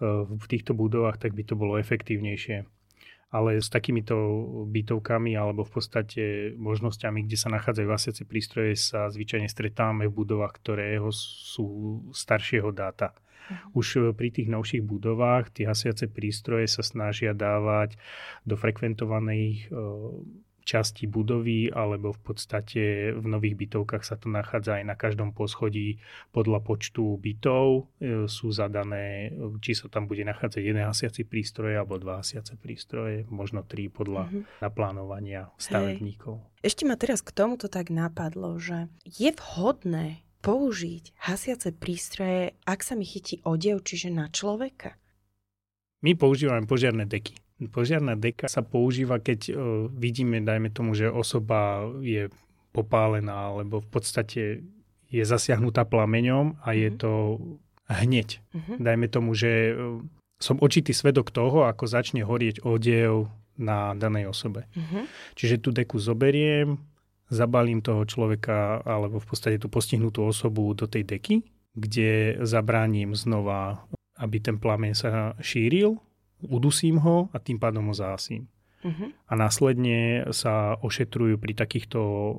v 0.01 0.45
týchto 0.47 0.73
budovách, 0.75 1.19
tak 1.19 1.35
by 1.35 1.43
to 1.43 1.55
bolo 1.59 1.79
efektívnejšie. 1.79 2.67
Ale 3.29 3.61
s 3.61 3.69
takýmito 3.69 4.17
bytovkami 4.73 5.37
alebo 5.37 5.61
v 5.61 5.73
podstate 5.77 6.23
možnosťami, 6.57 7.29
kde 7.29 7.37
sa 7.37 7.53
nachádzajú 7.53 7.89
asiace 7.93 8.23
prístroje, 8.25 8.73
sa 8.73 9.13
zvyčajne 9.13 9.45
stretávame 9.53 10.09
v 10.09 10.17
budovách, 10.25 10.57
ktoré 10.65 10.97
sú 11.13 12.01
staršieho 12.17 12.73
dáta. 12.73 13.13
Mhm. 13.49 13.77
Už 13.77 13.87
pri 14.17 14.29
tých 14.33 14.49
novších 14.49 14.81
budovách 14.81 15.53
tie 15.53 15.69
hasiace 15.69 16.09
prístroje 16.09 16.69
sa 16.73 16.81
snažia 16.81 17.37
dávať 17.37 18.01
do 18.49 18.57
frekventovaných 18.57 19.69
časti 20.69 21.09
budovy, 21.09 21.73
alebo 21.73 22.13
v 22.13 22.21
podstate 22.21 23.17
v 23.17 23.25
nových 23.25 23.57
bytovkách 23.57 24.05
sa 24.05 24.21
to 24.21 24.29
nachádza 24.29 24.77
aj 24.77 24.85
na 24.85 24.93
každom 24.93 25.33
poschodí 25.33 25.97
podľa 26.37 26.61
počtu 26.61 27.17
bytov. 27.17 27.89
E, 27.97 28.29
sú 28.29 28.53
zadané, 28.53 29.33
či 29.65 29.73
sa 29.73 29.89
tam 29.89 30.05
bude 30.05 30.29
nachádzať 30.29 30.61
jeden 30.61 30.85
hasiaci 30.85 31.25
prístroj 31.25 31.81
alebo 31.81 31.97
dva 31.97 32.21
hasiace 32.21 32.61
prístroje, 32.61 33.25
možno 33.33 33.65
tri 33.65 33.89
podľa 33.89 34.29
mm-hmm. 34.29 34.61
naplánovania 34.61 35.49
stavebníkov. 35.57 36.37
Hej. 36.37 36.69
Ešte 36.69 36.85
ma 36.85 37.01
teraz 37.01 37.25
k 37.25 37.33
tomuto 37.33 37.73
tak 37.73 37.89
napadlo, 37.89 38.61
že 38.61 38.93
je 39.09 39.33
vhodné 39.33 40.21
použiť 40.45 41.17
hasiace 41.17 41.73
prístroje, 41.73 42.53
ak 42.69 42.85
sa 42.85 42.93
mi 42.93 43.09
chytí 43.09 43.41
odev, 43.49 43.81
čiže 43.81 44.13
na 44.13 44.29
človeka? 44.29 45.01
My 46.05 46.15
používame 46.15 46.69
požiarné 46.69 47.09
deky. 47.11 47.48
Požiarná 47.59 48.15
deka 48.15 48.47
sa 48.47 48.63
používa, 48.63 49.19
keď 49.19 49.41
uh, 49.51 49.57
vidíme, 49.91 50.39
dajme 50.39 50.71
tomu, 50.71 50.95
že 50.95 51.11
osoba 51.11 51.91
je 51.99 52.31
popálená, 52.71 53.51
alebo 53.51 53.83
v 53.83 53.89
podstate 53.91 54.43
je 55.11 55.23
zasiahnutá 55.27 55.83
plameňom 55.83 56.63
a 56.63 56.79
je 56.79 56.89
mhm. 56.95 56.97
to 57.03 57.13
hneď. 57.89 58.45
Mm-hmm. 58.53 58.77
Dajme 58.85 59.07
tomu, 59.09 59.33
že 59.35 59.75
uh, 59.75 59.99
som 60.39 60.61
očitý 60.63 60.95
svedok 60.95 61.35
toho, 61.35 61.67
ako 61.67 61.91
začne 61.91 62.23
horieť 62.23 62.63
odev 62.63 63.27
na 63.59 63.91
danej 63.99 64.31
osobe. 64.31 64.71
Mm-hmm. 64.71 65.05
Čiže 65.35 65.57
tú 65.59 65.75
deku 65.75 65.99
zoberiem, 65.99 66.79
zabalím 67.27 67.83
toho 67.83 68.07
človeka 68.07 68.81
alebo 68.87 69.19
v 69.19 69.27
podstate 69.27 69.59
tú 69.59 69.67
postihnutú 69.67 70.25
osobu 70.25 70.73
do 70.79 70.87
tej 70.87 71.05
deky, 71.05 71.43
kde 71.75 72.39
zabránim 72.47 73.19
znova, 73.19 73.83
aby 74.17 74.39
ten 74.39 74.57
plameň 74.57 74.93
sa 74.95 75.11
šíril 75.43 75.99
udusím 76.47 77.03
ho 77.03 77.33
a 77.35 77.39
tým 77.43 77.59
pádom 77.59 77.91
ho 77.91 77.95
zásím. 77.95 78.47
Uh-huh. 78.79 79.11
A 79.27 79.33
následne 79.35 80.31
sa 80.31 80.79
ošetrujú 80.79 81.35
pri 81.43 81.59
takýchto 81.59 81.99
uh, 81.99 82.35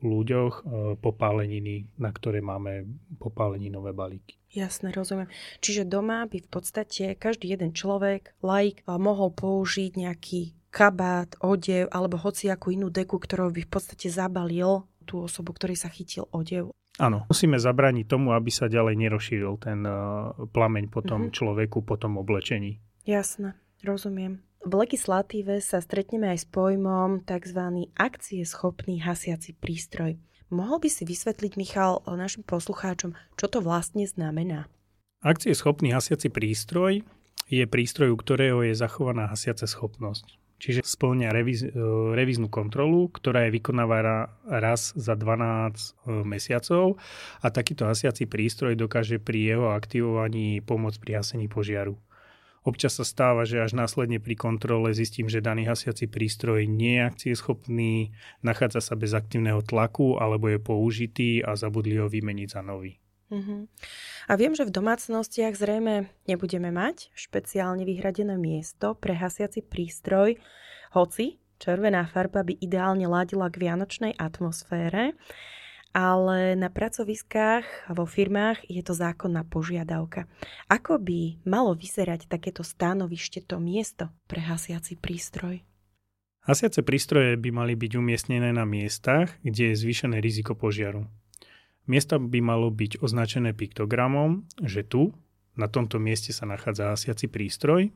ľuďoch 0.00 0.54
uh, 0.64 0.64
popáleniny, 0.96 1.84
na 2.00 2.08
ktoré 2.08 2.40
máme 2.40 2.88
popáleninové 3.20 3.92
balíky. 3.92 4.40
Jasne, 4.56 4.88
rozumiem. 4.88 5.28
Čiže 5.60 5.84
doma 5.84 6.24
by 6.24 6.40
v 6.40 6.48
podstate 6.48 7.12
každý 7.20 7.52
jeden 7.52 7.76
človek, 7.76 8.32
laik, 8.40 8.80
uh, 8.88 8.96
mohol 8.96 9.36
použiť 9.36 10.00
nejaký 10.00 10.56
kabát, 10.72 11.36
odev 11.44 11.92
alebo 11.92 12.16
hociakú 12.16 12.72
inú 12.72 12.88
deku, 12.88 13.20
ktorou 13.20 13.52
by 13.52 13.68
v 13.68 13.70
podstate 13.72 14.08
zabalil 14.08 14.88
tú 15.04 15.28
osobu, 15.28 15.52
ktorý 15.52 15.76
sa 15.76 15.92
chytil 15.92 16.24
odev. 16.32 16.72
Áno, 16.96 17.28
musíme 17.28 17.60
zabrániť 17.60 18.08
tomu, 18.08 18.32
aby 18.32 18.48
sa 18.48 18.72
ďalej 18.72 18.96
nerozšíril 18.96 19.60
ten 19.60 19.84
uh, 19.84 20.32
plameň 20.56 20.88
po 20.88 21.04
tom 21.04 21.28
uh-huh. 21.28 21.36
človeku, 21.36 21.84
po 21.84 22.00
tom 22.00 22.16
oblečení. 22.16 22.80
Jasné, 23.06 23.54
rozumiem. 23.86 24.42
V 24.66 24.74
legislatíve 24.74 25.62
sa 25.62 25.78
stretneme 25.78 26.26
aj 26.34 26.42
s 26.42 26.46
pojmom 26.50 27.22
tzv. 27.22 27.86
akcie 27.94 28.42
schopný 28.42 28.98
hasiaci 28.98 29.54
prístroj. 29.54 30.18
Mohol 30.50 30.82
by 30.82 30.88
si 30.90 31.06
vysvetliť, 31.06 31.54
Michal, 31.54 32.02
našim 32.02 32.42
poslucháčom, 32.42 33.14
čo 33.38 33.46
to 33.46 33.62
vlastne 33.62 34.02
znamená? 34.10 34.66
Akcie 35.22 35.54
schopný 35.54 35.94
hasiaci 35.94 36.34
prístroj 36.34 37.06
je 37.46 37.62
prístroj, 37.70 38.10
u 38.10 38.18
ktorého 38.18 38.66
je 38.66 38.74
zachovaná 38.74 39.30
hasiaca 39.30 39.70
schopnosť. 39.70 40.42
Čiže 40.56 40.82
splňa 40.82 41.30
reviz, 41.36 41.62
e, 41.62 41.70
revíznu 42.16 42.48
kontrolu, 42.48 43.12
ktorá 43.12 43.46
je 43.46 43.60
vykonávaná 43.60 44.34
raz 44.48 44.96
za 44.96 45.12
12 45.12 45.94
e, 46.08 46.24
mesiacov 46.24 46.96
a 47.44 47.52
takýto 47.52 47.84
hasiaci 47.84 48.24
prístroj 48.24 48.72
dokáže 48.72 49.20
pri 49.20 49.52
jeho 49.52 49.66
aktivovaní 49.76 50.64
pomôcť 50.64 50.98
pri 50.98 51.12
hasení 51.20 51.46
požiaru. 51.46 52.00
Občas 52.66 52.98
sa 52.98 53.06
stáva, 53.06 53.46
že 53.46 53.62
až 53.62 53.78
následne 53.78 54.18
pri 54.18 54.34
kontrole 54.34 54.90
zistím, 54.90 55.30
že 55.30 55.38
daný 55.38 55.70
hasiaci 55.70 56.10
prístroj 56.10 56.66
nie 56.66 56.98
je 56.98 57.06
akcieschopný, 57.06 58.10
nachádza 58.42 58.82
sa 58.82 58.98
bez 58.98 59.14
aktívneho 59.14 59.62
tlaku 59.62 60.18
alebo 60.18 60.50
je 60.50 60.58
použitý 60.58 61.30
a 61.46 61.54
zabudli 61.54 62.02
ho 62.02 62.10
vymeniť 62.10 62.48
za 62.50 62.66
nový. 62.66 62.98
Uh-huh. 63.30 63.70
A 64.26 64.32
viem, 64.34 64.54
že 64.58 64.66
v 64.66 64.74
domácnostiach 64.74 65.54
zrejme 65.54 66.10
nebudeme 66.26 66.74
mať 66.74 67.14
špeciálne 67.14 67.86
vyhradené 67.86 68.34
miesto 68.34 68.98
pre 68.98 69.14
hasiaci 69.14 69.62
prístroj, 69.62 70.34
hoci 70.90 71.38
červená 71.62 72.02
farba 72.10 72.42
by 72.42 72.58
ideálne 72.58 73.06
ladila 73.06 73.46
k 73.46 73.62
vianočnej 73.62 74.18
atmosfére 74.18 75.14
ale 75.96 76.60
na 76.60 76.68
pracoviskách 76.68 77.88
vo 77.88 78.04
firmách 78.04 78.68
je 78.68 78.84
to 78.84 78.92
zákonná 78.92 79.48
požiadavka. 79.48 80.28
Ako 80.68 81.00
by 81.00 81.40
malo 81.48 81.72
vyzerať 81.72 82.28
takéto 82.28 82.60
stanovište, 82.60 83.40
to 83.40 83.56
miesto 83.56 84.12
pre 84.28 84.44
hasiaci 84.44 85.00
prístroj? 85.00 85.64
Hasiace 86.44 86.84
prístroje 86.84 87.40
by 87.40 87.48
mali 87.48 87.74
byť 87.74 87.96
umiestnené 87.96 88.52
na 88.52 88.68
miestach, 88.68 89.40
kde 89.40 89.72
je 89.72 89.80
zvýšené 89.80 90.20
riziko 90.20 90.52
požiaru. 90.52 91.08
Miesto 91.88 92.20
by 92.20 92.44
malo 92.44 92.68
byť 92.68 93.00
označené 93.00 93.56
piktogramom, 93.56 94.44
že 94.60 94.84
tu, 94.84 95.16
na 95.56 95.64
tomto 95.64 95.96
mieste 95.96 96.36
sa 96.36 96.44
nachádza 96.44 96.92
hasiaci 96.92 97.32
prístroj 97.32 97.88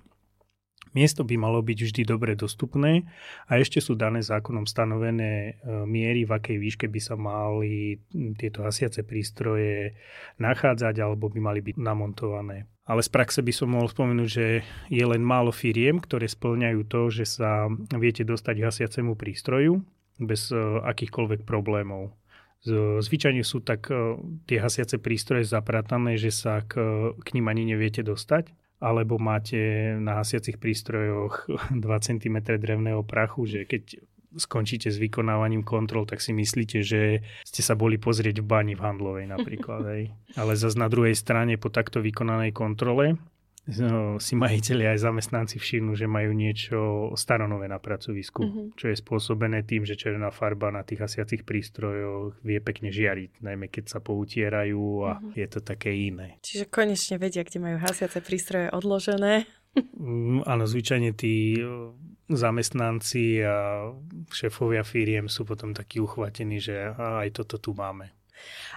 Miesto 0.91 1.23
by 1.23 1.39
malo 1.39 1.63
byť 1.63 1.79
vždy 1.87 2.03
dobre 2.03 2.35
dostupné 2.35 3.07
a 3.47 3.63
ešte 3.63 3.79
sú 3.79 3.95
dané 3.95 4.27
zákonom 4.27 4.67
stanovené 4.67 5.31
e, 5.31 5.53
miery, 5.87 6.27
v 6.27 6.35
akej 6.35 6.59
výške 6.59 6.87
by 6.91 7.01
sa 7.01 7.15
mali 7.15 8.03
tieto 8.35 8.67
hasiace 8.67 9.07
prístroje 9.07 9.95
nachádzať 10.43 10.99
alebo 10.99 11.31
by 11.31 11.39
mali 11.39 11.61
byť 11.63 11.77
namontované. 11.79 12.67
Ale 12.91 13.07
z 13.07 13.11
praxe 13.15 13.39
by 13.39 13.53
som 13.55 13.71
mohol 13.71 13.87
spomenúť, 13.87 14.29
že 14.29 14.67
je 14.91 15.05
len 15.07 15.23
málo 15.23 15.55
firiem, 15.55 16.03
ktoré 16.03 16.27
splňajú 16.27 16.81
to, 16.91 17.01
že 17.15 17.25
sa 17.39 17.71
viete 17.95 18.27
dostať 18.27 18.55
k 18.59 18.67
hasiacemu 18.67 19.15
prístroju 19.15 19.79
bez 20.19 20.51
e, 20.51 20.59
akýchkoľvek 20.59 21.47
problémov. 21.47 22.19
Zvyčajne 23.01 23.47
sú 23.47 23.63
tak 23.63 23.95
e, 23.95 24.19
tie 24.51 24.59
hasiace 24.59 24.99
prístroje 24.99 25.47
zapratané, 25.47 26.19
že 26.19 26.35
sa 26.35 26.67
k, 26.67 26.83
k 27.15 27.29
ním 27.39 27.47
ani 27.47 27.63
neviete 27.63 28.03
dostať 28.03 28.59
alebo 28.81 29.21
máte 29.21 29.93
na 30.01 30.25
hasiacich 30.25 30.57
prístrojoch 30.57 31.47
2 31.77 31.85
cm 31.85 32.37
drevného 32.57 33.05
prachu, 33.05 33.47
že 33.47 33.61
keď 33.69 34.01
skončíte 34.31 34.87
s 34.91 34.99
vykonávaním 34.99 35.67
kontrol, 35.67 36.07
tak 36.07 36.23
si 36.23 36.31
myslíte, 36.31 36.87
že 36.87 37.21
ste 37.43 37.63
sa 37.67 37.75
boli 37.75 37.99
pozrieť 37.99 38.43
v 38.43 38.47
bani 38.47 38.75
v 38.79 38.83
handlovej 38.83 39.27
napríklad. 39.27 39.83
Hej. 39.91 40.15
Ale 40.39 40.53
zase 40.55 40.79
na 40.79 40.87
druhej 40.87 41.19
strane 41.19 41.59
po 41.59 41.69
takto 41.69 41.99
vykonanej 41.99 42.55
kontrole 42.55 43.19
si 44.21 44.35
majiteľi 44.35 44.85
aj 44.91 44.99
zamestnanci 45.07 45.57
všimnú, 45.63 45.95
že 45.95 46.11
majú 46.11 46.35
niečo 46.35 46.79
staronové 47.15 47.71
na 47.71 47.79
pracovisku, 47.79 48.43
mm-hmm. 48.43 48.67
čo 48.75 48.91
je 48.91 48.97
spôsobené 48.99 49.63
tým, 49.65 49.87
že 49.87 49.95
červená 49.97 50.35
farba 50.35 50.75
na 50.75 50.83
tých 50.83 51.07
hasiacich 51.07 51.47
prístrojoch 51.47 52.39
vie 52.43 52.59
pekne 52.59 52.91
žiariť, 52.91 53.41
najmä 53.41 53.71
keď 53.71 53.85
sa 53.87 53.99
poutierajú 54.03 54.85
a 55.07 55.11
mm-hmm. 55.19 55.33
je 55.39 55.47
to 55.47 55.61
také 55.63 55.91
iné. 55.95 56.43
Čiže 56.43 56.69
konečne 56.69 57.17
vedia, 57.17 57.47
kde 57.47 57.59
majú 57.63 57.77
hasiace 57.81 58.19
prístroje 58.21 58.69
odložené. 58.75 59.47
Mm, 59.71 60.43
áno, 60.51 60.67
zvyčajne 60.67 61.15
tí 61.15 61.63
zamestnanci 62.31 63.43
a 63.43 63.91
šéfovia 64.31 64.87
firiem 64.87 65.27
sú 65.27 65.47
potom 65.47 65.75
takí 65.75 65.99
uchvatení, 65.99 66.63
že 66.63 66.95
aj 66.95 67.43
toto 67.43 67.59
tu 67.59 67.71
máme. 67.75 68.20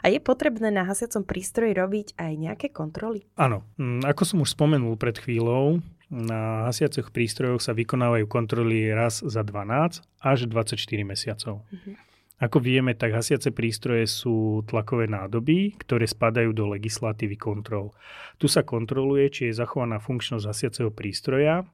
A 0.03 0.11
je 0.11 0.19
potrebné 0.19 0.67
na 0.67 0.83
hasiacom 0.83 1.23
prístroji 1.23 1.71
robiť 1.71 2.07
aj 2.19 2.31
nejaké 2.35 2.67
kontroly? 2.75 3.23
Áno. 3.39 3.63
Mm, 3.79 4.03
ako 4.03 4.23
som 4.27 4.37
už 4.43 4.51
spomenul 4.51 4.99
pred 4.99 5.15
chvíľou, 5.15 5.79
na 6.13 6.69
hasiacich 6.69 7.09
prístrojoch 7.09 7.63
sa 7.63 7.73
vykonávajú 7.73 8.29
kontroly 8.29 8.93
raz 8.93 9.25
za 9.25 9.41
12 9.41 10.05
až 10.21 10.39
24 10.45 10.77
mesiacov. 11.01 11.65
Uh-huh. 11.65 11.93
Ako 12.37 12.61
vieme, 12.61 12.93
tak 12.93 13.17
hasiace 13.17 13.49
prístroje 13.49 14.05
sú 14.05 14.61
tlakové 14.67 15.09
nádoby, 15.09 15.79
ktoré 15.79 16.05
spadajú 16.05 16.53
do 16.53 16.69
legislatívy 16.69 17.39
kontrol. 17.39 17.95
Tu 18.37 18.45
sa 18.45 18.61
kontroluje, 18.61 19.31
či 19.31 19.41
je 19.49 19.57
zachovaná 19.57 19.97
funkčnosť 19.97 20.45
hasiaceho 20.45 20.91
prístroja, 20.93 21.65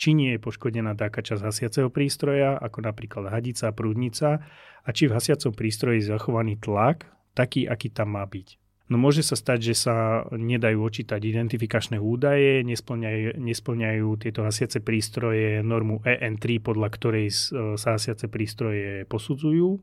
či 0.00 0.16
nie 0.16 0.36
je 0.36 0.40
poškodená 0.40 0.96
taká 0.96 1.20
časť 1.20 1.42
hasiaceho 1.44 1.88
prístroja, 1.92 2.56
ako 2.56 2.84
napríklad 2.84 3.28
hadica, 3.28 3.70
prúdnica, 3.70 4.42
a 4.82 4.88
či 4.90 5.06
v 5.06 5.14
hasiacom 5.14 5.52
prístroji 5.52 6.00
je 6.00 6.10
zachovaný 6.10 6.56
tlak 6.58 7.06
taký, 7.36 7.68
aký 7.68 7.92
tam 7.92 8.16
má 8.16 8.24
byť. 8.24 8.56
No 8.86 9.02
môže 9.02 9.26
sa 9.26 9.34
stať, 9.34 9.74
že 9.74 9.74
sa 9.74 10.22
nedajú 10.30 10.78
očítať 10.78 11.18
identifikačné 11.18 11.98
údaje, 11.98 12.62
nesplňajú, 12.62 13.34
nesplňajú 13.34 14.08
tieto 14.22 14.46
hasiace 14.46 14.78
prístroje 14.78 15.58
normu 15.66 16.06
EN3, 16.06 16.62
podľa 16.62 16.88
ktorej 16.94 17.34
sa 17.74 17.98
hasiace 17.98 18.30
prístroje 18.30 19.02
posudzujú. 19.10 19.82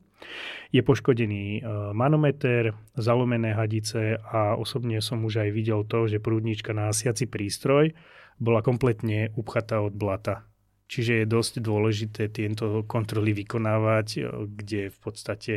Je 0.71 0.79
poškodený 0.79 1.59
e, 1.59 1.61
manometer, 1.91 2.71
zalomené 2.95 3.51
hadice 3.51 4.15
a 4.23 4.55
osobne 4.55 5.03
som 5.03 5.19
už 5.27 5.43
aj 5.43 5.49
videl 5.51 5.83
to, 5.83 6.07
že 6.07 6.23
prúdnička 6.23 6.71
na 6.71 6.87
hasiaci 6.87 7.27
prístroj 7.27 7.91
bola 8.39 8.63
kompletne 8.63 9.35
upchatá 9.35 9.83
od 9.83 9.91
blata. 9.99 10.47
Čiže 10.93 11.25
je 11.25 11.25
dosť 11.25 11.53
dôležité 11.57 12.29
tieto 12.29 12.85
kontroly 12.85 13.33
vykonávať, 13.33 14.07
e, 14.13 14.21
kde 14.45 14.81
v 14.93 14.99
podstate 15.01 15.53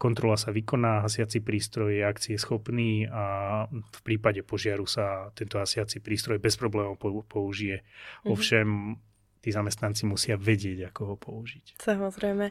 kontrola 0.00 0.40
sa 0.40 0.48
vykoná, 0.48 1.04
hasiaci 1.04 1.44
prístroj 1.44 2.00
je 2.00 2.02
akcie 2.08 2.40
schopný 2.40 3.04
a 3.04 3.64
v 3.68 4.00
prípade 4.00 4.40
požiaru 4.40 4.88
sa 4.88 5.28
tento 5.36 5.60
hasiaci 5.60 6.00
prístroj 6.00 6.40
bez 6.40 6.56
problémov 6.56 6.96
použije. 7.28 7.84
Mm-hmm. 7.84 8.32
Ovšem 8.32 8.96
tí 9.44 9.52
zamestnanci 9.52 10.08
musia 10.08 10.40
vedieť, 10.40 10.88
ako 10.88 11.00
ho 11.04 11.16
použiť. 11.20 11.84
Samozrejme. 11.84 12.50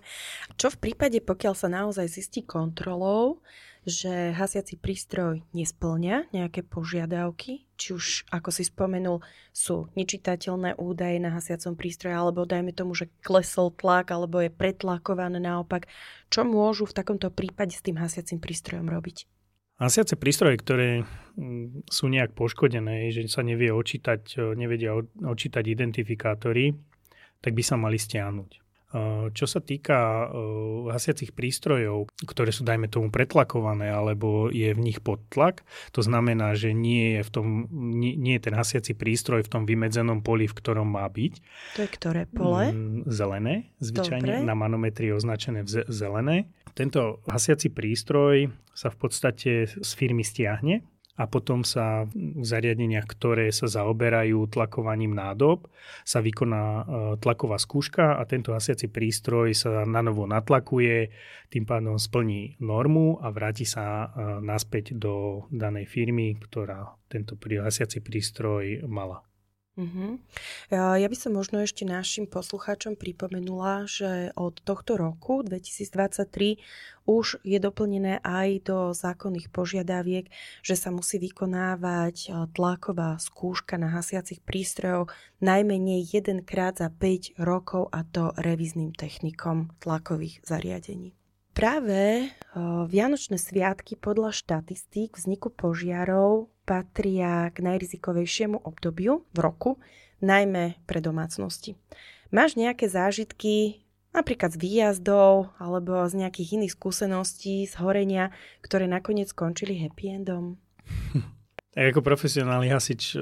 Čo 0.56 0.72
v 0.74 0.78
prípade, 0.78 1.20
pokiaľ 1.26 1.54
sa 1.58 1.68
naozaj 1.74 2.06
zistí 2.06 2.46
kontrolou, 2.46 3.42
že 3.88 4.36
hasiaci 4.36 4.76
prístroj 4.76 5.48
nesplňa 5.56 6.36
nejaké 6.36 6.68
požiadavky, 6.68 7.72
či 7.80 7.96
už, 7.96 8.28
ako 8.28 8.52
si 8.52 8.68
spomenul, 8.68 9.24
sú 9.56 9.88
nečitateľné 9.96 10.76
údaje 10.76 11.24
na 11.24 11.32
hasiacom 11.32 11.80
prístroji, 11.80 12.12
alebo 12.12 12.44
dajme 12.44 12.76
tomu, 12.76 12.92
že 12.92 13.08
klesol 13.24 13.72
tlak, 13.72 14.12
alebo 14.12 14.44
je 14.44 14.52
pretlakované 14.52 15.40
naopak. 15.40 15.88
Čo 16.28 16.44
môžu 16.44 16.84
v 16.84 17.00
takomto 17.00 17.32
prípade 17.32 17.80
s 17.80 17.82
tým 17.82 17.96
hasiacim 17.96 18.44
prístrojom 18.44 18.92
robiť? 18.92 19.24
Hasiace 19.80 20.20
prístroje, 20.20 20.60
ktoré 20.60 20.90
mm, 21.40 21.88
sú 21.88 22.12
nejak 22.12 22.36
poškodené, 22.36 23.08
že 23.16 23.24
sa 23.32 23.40
nevie 23.40 23.72
očítať, 23.72 24.52
nevedia 24.60 25.00
očítať 25.24 25.64
identifikátory, 25.64 26.76
tak 27.40 27.56
by 27.56 27.64
sa 27.64 27.80
mali 27.80 27.96
stiahnuť. 27.96 28.67
Čo 29.36 29.46
sa 29.52 29.60
týka 29.60 30.32
hasiacich 30.88 31.36
prístrojov, 31.36 32.08
ktoré 32.24 32.56
sú, 32.56 32.64
dajme 32.64 32.88
tomu, 32.88 33.12
pretlakované, 33.12 33.92
alebo 33.92 34.48
je 34.48 34.72
v 34.72 34.80
nich 34.80 35.04
podtlak, 35.04 35.68
to 35.92 36.00
znamená, 36.00 36.56
že 36.56 36.72
nie 36.72 37.20
je, 37.20 37.22
v 37.28 37.30
tom, 37.30 37.46
nie, 37.72 38.16
nie 38.16 38.40
je 38.40 38.48
ten 38.48 38.56
hasiaci 38.56 38.96
prístroj 38.96 39.44
v 39.44 39.52
tom 39.52 39.64
vymedzenom 39.68 40.24
poli, 40.24 40.48
v 40.48 40.56
ktorom 40.56 40.88
má 40.88 41.04
byť. 41.04 41.34
To 41.76 41.80
je 41.84 41.90
ktoré 41.92 42.22
pole? 42.32 42.72
Mm, 42.72 43.12
zelené, 43.12 43.76
zvyčajne 43.84 44.40
Dobre. 44.40 44.48
na 44.48 44.56
manometri 44.56 45.12
je 45.12 45.20
označené 45.20 45.68
v 45.68 45.84
zelené. 45.92 46.48
Tento 46.72 47.20
hasiaci 47.28 47.68
prístroj 47.68 48.56
sa 48.72 48.88
v 48.88 48.98
podstate 49.04 49.68
z 49.68 49.90
firmy 50.00 50.24
stiahne 50.24 50.80
a 51.18 51.26
potom 51.26 51.66
sa 51.66 52.06
v 52.08 52.46
zariadeniach, 52.46 53.10
ktoré 53.10 53.50
sa 53.50 53.66
zaoberajú 53.66 54.48
tlakovaním 54.54 55.18
nádob, 55.18 55.66
sa 56.06 56.22
vykoná 56.22 56.64
e, 56.64 56.84
tlaková 57.20 57.58
skúška 57.60 58.16
a 58.16 58.24
tento 58.30 58.54
hasiaci 58.56 58.88
prístroj 58.88 59.52
sa 59.58 59.84
na 59.84 60.06
novo 60.06 60.30
natlakuje, 60.30 61.12
tým 61.50 61.66
pádom 61.68 61.98
splní 61.98 62.62
normu 62.62 63.20
a 63.20 63.34
vráti 63.34 63.68
sa 63.68 63.84
e, 63.84 64.08
naspäť 64.46 64.96
do 64.96 65.46
danej 65.52 65.90
firmy, 65.92 66.38
ktorá 66.40 66.96
tento 67.12 67.36
hasiaci 67.36 68.00
prístroj 68.00 68.88
mala. 68.88 69.27
Uh-huh. 69.78 70.18
Ja 70.74 71.06
by 71.06 71.14
som 71.14 71.38
možno 71.38 71.62
ešte 71.62 71.86
našim 71.86 72.26
poslucháčom 72.26 72.98
pripomenula, 72.98 73.86
že 73.86 74.34
od 74.34 74.58
tohto 74.66 74.98
roku 74.98 75.46
2023 75.46 76.58
už 77.06 77.40
je 77.46 77.62
doplnené 77.62 78.18
aj 78.26 78.50
do 78.66 78.78
zákonných 78.98 79.54
požiadaviek, 79.54 80.34
že 80.66 80.76
sa 80.76 80.90
musí 80.90 81.22
vykonávať 81.22 82.16
e, 82.20 82.28
tlaková 82.52 83.16
skúška 83.22 83.80
na 83.80 83.94
hasiacich 83.94 84.44
prístrojov 84.44 85.08
najmenej 85.40 86.04
jedenkrát 86.10 86.76
za 86.76 86.90
5 86.90 87.38
rokov 87.40 87.94
a 87.94 88.02
to 88.04 88.34
revizným 88.36 88.92
technikom 88.92 89.72
tlakových 89.80 90.42
zariadení. 90.44 91.16
Práve 91.58 92.30
Vianočné 92.86 93.42
sviatky 93.42 93.98
podľa 93.98 94.30
štatistík 94.30 95.18
vzniku 95.18 95.50
požiarov 95.50 96.54
patria 96.68 97.48
k 97.56 97.64
najrizikovejšiemu 97.64 98.60
obdobiu 98.68 99.24
v 99.32 99.40
roku, 99.40 99.72
najmä 100.20 100.76
pre 100.84 101.00
domácnosti. 101.00 101.80
Máš 102.28 102.60
nejaké 102.60 102.92
zážitky 102.92 103.88
napríklad 104.12 104.52
z 104.52 104.60
výjazdov 104.60 105.56
alebo 105.56 106.04
z 106.12 106.28
nejakých 106.28 106.60
iných 106.60 106.76
skúseností, 106.76 107.64
z 107.64 107.74
horenia, 107.80 108.36
ktoré 108.60 108.92
nakoniec 108.92 109.32
skončili 109.32 109.80
happy 109.80 110.06
endom? 110.12 110.60
Tak 111.78 111.94
ako 111.94 112.02
profesionálny 112.02 112.74
hasič 112.74 113.14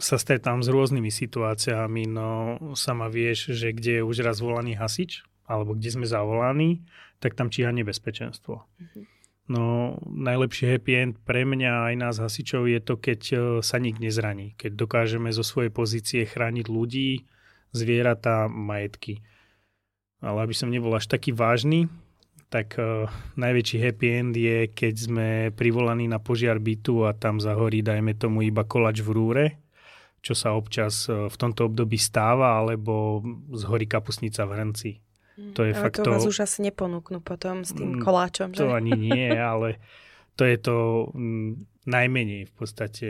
sa 0.00 0.16
stretám 0.16 0.64
s 0.64 0.72
rôznymi 0.72 1.12
situáciami, 1.12 2.08
no 2.08 2.56
sama 2.72 3.12
vieš, 3.12 3.52
že 3.52 3.68
kde 3.76 4.00
je 4.00 4.06
už 4.08 4.24
raz 4.24 4.40
volaný 4.40 4.80
hasič, 4.80 5.20
alebo 5.44 5.76
kde 5.76 6.00
sme 6.00 6.08
zavolaní, 6.08 6.88
tak 7.20 7.36
tam 7.36 7.52
číha 7.52 7.68
nebezpečenstvo. 7.68 8.64
Mm-hmm. 8.64 9.04
No 9.52 10.00
najlepší 10.08 10.64
happy 10.64 10.92
end 10.96 11.14
pre 11.28 11.44
mňa 11.44 11.92
aj 11.92 11.94
nás 12.00 12.16
hasičov 12.16 12.64
je 12.72 12.80
to, 12.80 12.96
keď 12.96 13.20
e, 13.28 13.36
sa 13.60 13.76
nik 13.76 14.00
nezraní. 14.00 14.56
Keď 14.56 14.72
dokážeme 14.80 15.28
zo 15.28 15.44
svojej 15.44 15.68
pozície 15.68 16.24
chrániť 16.24 16.72
ľudí, 16.72 17.28
zvieratá, 17.76 18.48
majetky. 18.48 19.20
Ale 20.24 20.48
aby 20.48 20.54
som 20.56 20.72
nebol 20.72 20.96
až 20.96 21.04
taký 21.04 21.36
vážny, 21.36 21.92
tak 22.52 22.76
uh, 22.76 23.08
najväčší 23.40 23.80
happy 23.80 24.06
end 24.12 24.36
je, 24.36 24.68
keď 24.68 24.94
sme 24.94 25.28
privolaní 25.56 26.04
na 26.04 26.20
požiar 26.20 26.60
bytu 26.60 27.08
a 27.08 27.16
tam 27.16 27.40
zahorí, 27.40 27.80
dajme 27.80 28.12
tomu, 28.12 28.44
iba 28.44 28.68
kolač 28.68 29.00
v 29.00 29.08
rúre, 29.08 29.46
čo 30.20 30.36
sa 30.36 30.52
občas 30.52 31.08
uh, 31.08 31.32
v 31.32 31.36
tomto 31.40 31.72
období 31.72 31.96
stáva, 31.96 32.60
alebo 32.60 33.24
zhorí 33.56 33.88
kapusnica 33.88 34.44
v 34.44 34.52
hrnci. 34.52 34.90
To 35.36 35.64
je 35.64 35.72
ale 35.72 35.82
fakt 35.88 35.96
to, 35.96 36.04
to 36.04 36.12
vás 36.12 36.28
už 36.28 36.44
asi 36.44 36.60
neponúknú 36.60 37.24
potom 37.24 37.64
s 37.64 37.72
tým 37.72 37.98
mm, 37.98 38.02
koláčom, 38.04 38.48
že? 38.52 38.60
To 38.60 38.76
ani 38.76 38.92
nie, 38.92 39.32
ale 39.52 39.80
to 40.36 40.44
je 40.44 40.56
to 40.60 40.76
mm, 41.16 41.50
najmenej 41.88 42.48
v 42.48 42.52
podstate, 42.52 43.08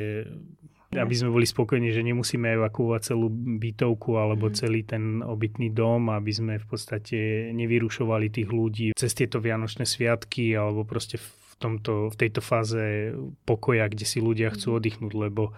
aby 0.94 1.14
sme 1.18 1.34
boli 1.34 1.46
spokojní, 1.48 1.90
že 1.90 2.06
nemusíme 2.06 2.46
evakuovať 2.62 3.00
celú 3.14 3.26
bytovku 3.58 4.14
alebo 4.22 4.48
mm. 4.50 4.54
celý 4.54 4.86
ten 4.86 5.18
obytný 5.18 5.74
dom, 5.74 6.14
aby 6.14 6.30
sme 6.30 6.54
v 6.62 6.66
podstate 6.66 7.50
nevyrušovali 7.50 8.30
tých 8.30 8.48
ľudí 8.48 8.86
cez 8.94 9.10
tieto 9.18 9.42
vianočné 9.42 9.82
sviatky 9.82 10.54
alebo 10.54 10.86
proste 10.86 11.18
v, 11.18 11.54
tomto, 11.58 12.14
v 12.14 12.16
tejto 12.16 12.38
fáze 12.38 13.10
pokoja, 13.42 13.90
kde 13.90 14.06
si 14.06 14.22
ľudia 14.22 14.54
chcú 14.54 14.72
mm. 14.72 14.76
oddychnúť, 14.78 15.12
lebo 15.18 15.50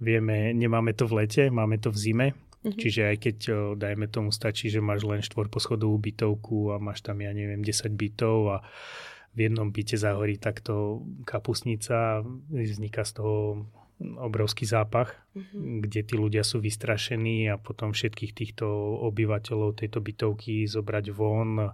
vieme, 0.00 0.56
nemáme 0.56 0.96
to 0.96 1.04
v 1.04 1.24
lete, 1.24 1.52
máme 1.52 1.76
to 1.76 1.92
v 1.92 2.00
zime 2.00 2.28
Mm-hmm. 2.58 2.80
Čiže 2.80 3.02
aj 3.06 3.16
keď, 3.22 3.36
dajme 3.78 4.06
tomu, 4.10 4.34
stačí, 4.34 4.66
že 4.66 4.82
máš 4.82 5.06
len 5.06 5.22
štvorposchodovú 5.22 5.94
bytovku 5.94 6.74
a 6.74 6.82
máš 6.82 7.06
tam, 7.06 7.22
ja 7.22 7.30
neviem, 7.30 7.62
10 7.62 7.94
bytov 7.94 8.36
a 8.50 8.56
v 9.36 9.46
jednom 9.46 9.70
byte 9.70 9.94
zahorí 9.94 10.34
takto 10.40 11.06
kapusnica, 11.22 12.26
vzniká 12.50 13.06
z 13.06 13.22
toho 13.22 13.66
obrovský 13.98 14.66
zápach, 14.66 15.14
mm-hmm. 15.34 15.86
kde 15.86 16.00
tí 16.02 16.14
ľudia 16.18 16.42
sú 16.42 16.58
vystrašení 16.58 17.50
a 17.50 17.58
potom 17.58 17.94
všetkých 17.94 18.32
týchto 18.34 18.66
obyvateľov 19.06 19.78
tejto 19.78 20.02
bytovky 20.02 20.66
zobrať 20.66 21.14
von, 21.14 21.70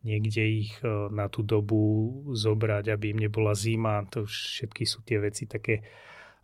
niekde 0.00 0.42
ich 0.64 0.72
na 1.10 1.28
tú 1.28 1.44
dobu 1.44 2.10
zobrať, 2.32 2.88
aby 2.88 3.12
im 3.12 3.20
nebola 3.26 3.52
zima. 3.52 4.00
To 4.14 4.24
všetky 4.24 4.88
sú 4.88 5.04
tie 5.04 5.20
veci 5.20 5.44
také 5.44 5.84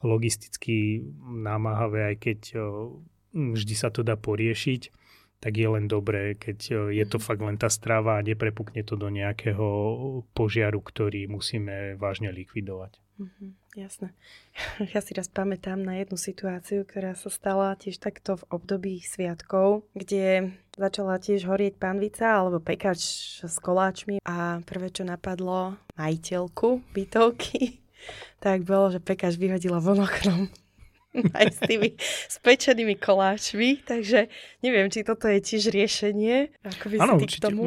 logisticky 0.05 1.01
námahavé, 1.25 2.13
aj 2.13 2.17
keď 2.21 2.41
vždy 3.37 3.75
sa 3.77 3.93
to 3.93 4.01
dá 4.01 4.17
poriešiť, 4.17 4.91
tak 5.37 5.61
je 5.61 5.69
len 5.69 5.85
dobré, 5.85 6.33
keď 6.33 6.59
e, 6.73 6.75
je 6.97 7.05
to 7.05 7.21
mhm. 7.21 7.25
fakt 7.25 7.43
len 7.45 7.57
tá 7.61 7.69
strava 7.69 8.17
a 8.17 8.25
neprepukne 8.25 8.81
to 8.83 8.97
do 8.97 9.13
nejakého 9.13 9.67
požiaru, 10.33 10.81
ktorý 10.81 11.29
musíme 11.29 12.01
vážne 12.01 12.33
likvidovať. 12.33 12.97
Mm-hmm, 13.17 13.51
jasné. 13.81 14.13
Ja 14.93 15.01
si 15.01 15.17
raz 15.17 15.29
pamätám 15.33 15.81
na 15.81 15.97
jednu 16.01 16.21
situáciu, 16.21 16.85
ktorá 16.85 17.17
sa 17.17 17.33
stala 17.33 17.73
tiež 17.77 17.97
takto 17.97 18.37
v 18.37 18.49
období 18.53 19.01
sviatkov, 19.01 19.89
kde 19.97 20.53
začala 20.77 21.17
tiež 21.17 21.49
horieť 21.49 21.81
panvica 21.81 22.29
alebo 22.29 22.61
pekač 22.61 23.01
s 23.41 23.57
koláčmi 23.57 24.21
a 24.21 24.61
prvé, 24.69 24.93
čo 24.93 25.09
napadlo 25.09 25.81
majiteľku 25.97 26.85
bytovky, 26.93 27.81
tak 28.45 28.69
bolo, 28.69 28.93
že 28.93 29.01
pekač 29.01 29.41
vyhodila 29.41 29.81
von 29.81 30.05
oknom 30.05 30.53
aj 31.39 31.47
s 31.53 31.61
tými 31.65 31.89
spečenými 32.29 32.97
koláčmi, 33.01 33.83
takže 33.85 34.29
neviem, 34.61 34.89
či 34.93 35.03
toto 35.03 35.27
je 35.27 35.41
tiež 35.41 35.73
riešenie. 35.73 36.53
Ako 36.65 36.85
by 36.93 36.97
áno, 37.01 37.15
určite, 37.21 37.41
k 37.41 37.45
tomu... 37.49 37.63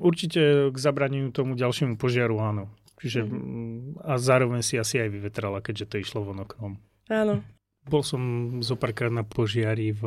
určite 0.00 0.42
k 0.72 0.76
zabraneniu 0.76 1.32
tomu 1.32 1.56
ďalšiemu 1.56 1.96
požiaru, 1.96 2.40
áno. 2.40 2.70
Čiže 3.04 3.20
mm. 3.26 4.00
a 4.00 4.16
zároveň 4.16 4.64
si 4.64 4.80
asi 4.80 4.96
aj 4.96 5.12
vyvetrala, 5.12 5.60
keďže 5.60 5.86
to 5.92 5.96
išlo 6.00 6.24
von 6.24 6.40
oknom. 6.40 6.80
Áno. 7.12 7.44
Bol 7.84 8.00
som 8.00 8.22
zo 8.64 8.80
párkrát 8.80 9.12
na 9.12 9.28
požiari 9.28 9.92
v 9.92 10.04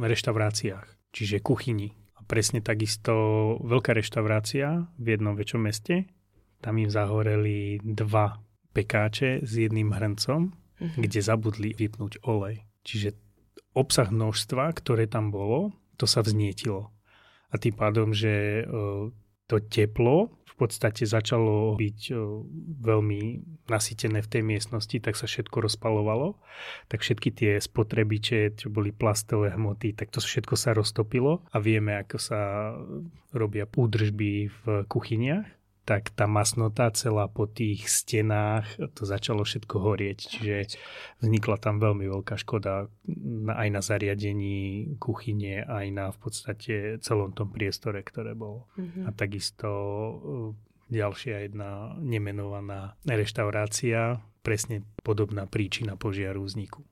reštauráciách, 0.00 1.12
čiže 1.12 1.44
kuchyni. 1.44 1.92
A 2.16 2.24
presne 2.24 2.64
takisto 2.64 3.12
veľká 3.60 3.92
reštaurácia 3.92 4.88
v 4.96 5.06
jednom 5.12 5.36
väčšom 5.36 5.60
meste. 5.60 6.08
Tam 6.64 6.80
im 6.80 6.88
zahoreli 6.88 7.84
dva 7.84 8.40
pekáče 8.72 9.44
s 9.44 9.52
jedným 9.52 9.92
hrncom, 9.92 10.56
mm-hmm. 10.82 11.02
kde 11.06 11.20
zabudli 11.22 11.70
vypnúť 11.78 12.26
olej. 12.26 12.66
Čiže 12.82 13.14
obsah 13.72 14.10
množstva, 14.10 14.74
ktoré 14.74 15.06
tam 15.06 15.30
bolo, 15.30 15.70
to 15.96 16.10
sa 16.10 16.20
vznietilo. 16.26 16.90
A 17.52 17.60
tým 17.60 17.78
pádom, 17.78 18.10
že 18.10 18.66
to 19.46 19.60
teplo 19.60 20.32
v 20.42 20.54
podstate 20.60 21.08
začalo 21.08 21.80
byť 21.80 22.12
veľmi 22.84 23.20
nasytené 23.72 24.20
v 24.20 24.30
tej 24.30 24.42
miestnosti, 24.44 24.96
tak 25.00 25.16
sa 25.16 25.24
všetko 25.24 25.64
rozpalovalo. 25.64 26.36
Tak 26.92 27.00
všetky 27.00 27.28
tie 27.32 27.52
spotrebiče, 27.56 28.56
čo 28.56 28.68
boli 28.68 28.92
plastové 28.92 29.52
hmoty, 29.52 29.96
tak 29.96 30.12
to 30.12 30.20
všetko 30.20 30.54
sa 30.56 30.76
roztopilo 30.76 31.44
a 31.52 31.56
vieme, 31.60 31.96
ako 31.96 32.16
sa 32.20 32.72
robia 33.32 33.64
údržby 33.64 34.52
v 34.52 34.64
kuchyniach 34.88 35.48
tak 35.82 36.14
tá 36.14 36.30
masnota 36.30 36.86
celá 36.94 37.26
po 37.26 37.50
tých 37.50 37.90
stenách, 37.90 38.70
to 38.94 39.02
začalo 39.02 39.42
všetko 39.42 39.76
horieť. 39.82 40.18
Čiže 40.30 40.78
vznikla 41.18 41.58
tam 41.58 41.82
veľmi 41.82 42.06
veľká 42.06 42.38
škoda 42.38 42.86
aj 43.50 43.68
na 43.68 43.80
zariadení 43.82 44.94
kuchyne, 45.02 45.66
aj 45.66 45.86
na 45.90 46.04
v 46.14 46.18
podstate 46.22 46.74
celom 47.02 47.34
tom 47.34 47.50
priestore, 47.50 47.98
ktoré 48.06 48.38
bolo. 48.38 48.70
Mm-hmm. 48.78 49.04
A 49.06 49.10
takisto 49.10 49.68
e, 49.68 50.14
ďalšia 50.94 51.50
jedna 51.50 51.98
nemenovaná 51.98 52.94
reštaurácia, 53.02 54.22
presne 54.46 54.86
podobná 55.02 55.50
príčina 55.50 55.98
požiaru 55.98 56.46
vzniku. 56.46 56.86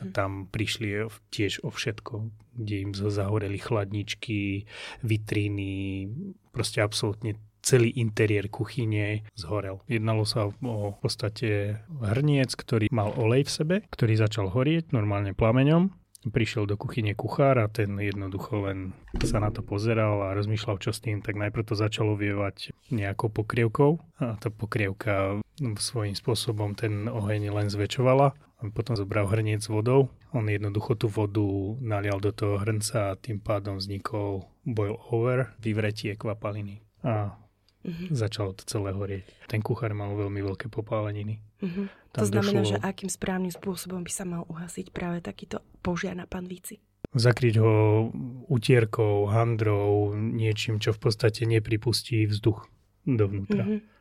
A 0.00 0.08
mhm. 0.08 0.12
tam 0.16 0.30
prišli 0.48 1.04
tiež 1.28 1.62
o 1.62 1.68
všetko, 1.68 2.32
kde 2.56 2.74
im 2.80 2.90
zahoreli 2.96 3.60
chladničky, 3.60 4.64
vitríny, 5.04 6.08
proste 6.48 6.80
absolútne 6.80 7.36
celý 7.62 7.94
interiér 7.94 8.50
kuchyne 8.50 9.22
zhorel. 9.38 9.80
Jednalo 9.86 10.26
sa 10.26 10.50
o 10.50 10.92
v 10.92 10.98
podstate 10.98 11.80
hrniec, 12.02 12.52
ktorý 12.58 12.90
mal 12.90 13.14
olej 13.14 13.46
v 13.46 13.54
sebe, 13.54 13.76
ktorý 13.88 14.18
začal 14.18 14.50
horieť 14.50 14.90
normálne 14.90 15.32
plameňom. 15.32 15.94
Prišiel 16.22 16.70
do 16.70 16.78
kuchyne 16.78 17.18
kuchár 17.18 17.58
a 17.58 17.66
ten 17.66 17.98
jednoducho 17.98 18.70
len 18.70 18.94
sa 19.26 19.42
na 19.42 19.50
to 19.50 19.58
pozeral 19.66 20.22
a 20.22 20.38
rozmýšľal, 20.38 20.78
čo 20.78 20.94
s 20.94 21.02
tým, 21.02 21.18
tak 21.18 21.34
najprv 21.34 21.66
to 21.66 21.74
začalo 21.74 22.14
vievať 22.14 22.70
nejakou 22.94 23.26
pokrievkou 23.26 23.98
a 24.22 24.38
tá 24.38 24.46
pokrievka 24.46 25.42
svojím 25.58 26.14
spôsobom 26.14 26.78
ten 26.78 27.10
oheň 27.10 27.50
len 27.50 27.66
zväčšovala. 27.66 28.38
Potom 28.70 28.94
zobral 28.94 29.26
hrniec 29.26 29.66
vodou. 29.66 30.14
On 30.30 30.46
jednoducho 30.46 30.94
tú 30.94 31.10
vodu 31.10 31.42
nalial 31.82 32.22
do 32.22 32.30
toho 32.30 32.62
hrnca 32.62 33.10
a 33.10 33.18
tým 33.18 33.42
pádom 33.42 33.82
vznikol 33.82 34.46
boil 34.62 35.02
over, 35.10 35.50
vyvretie 35.58 36.14
kvapaliny. 36.14 36.86
A 37.02 37.34
Uh-huh. 37.82 38.08
Začalo 38.14 38.54
to 38.54 38.62
celé 38.62 38.94
horieť. 38.94 39.26
Ten 39.50 39.58
kuchár 39.58 39.90
mal 39.92 40.14
veľmi 40.14 40.38
veľké 40.38 40.70
popáleniny. 40.70 41.42
Uh-huh. 41.58 41.90
To 42.14 42.24
znamená, 42.26 42.62
došlo... 42.62 42.72
že 42.74 42.76
akým 42.78 43.10
správnym 43.10 43.50
spôsobom 43.50 44.06
by 44.06 44.12
sa 44.14 44.24
mal 44.24 44.46
uhasiť 44.46 44.94
práve 44.94 45.18
takýto 45.18 45.58
požiar 45.82 46.14
na 46.14 46.30
panvíci? 46.30 46.78
Zakryť 47.12 47.54
ho 47.60 48.08
utierkou, 48.48 49.28
handrou, 49.28 50.16
niečím, 50.16 50.80
čo 50.80 50.96
v 50.96 51.10
podstate 51.10 51.44
nepripustí 51.44 52.24
vzduch 52.24 52.70
dovnútra. 53.04 53.66
Uh-huh. 53.66 53.91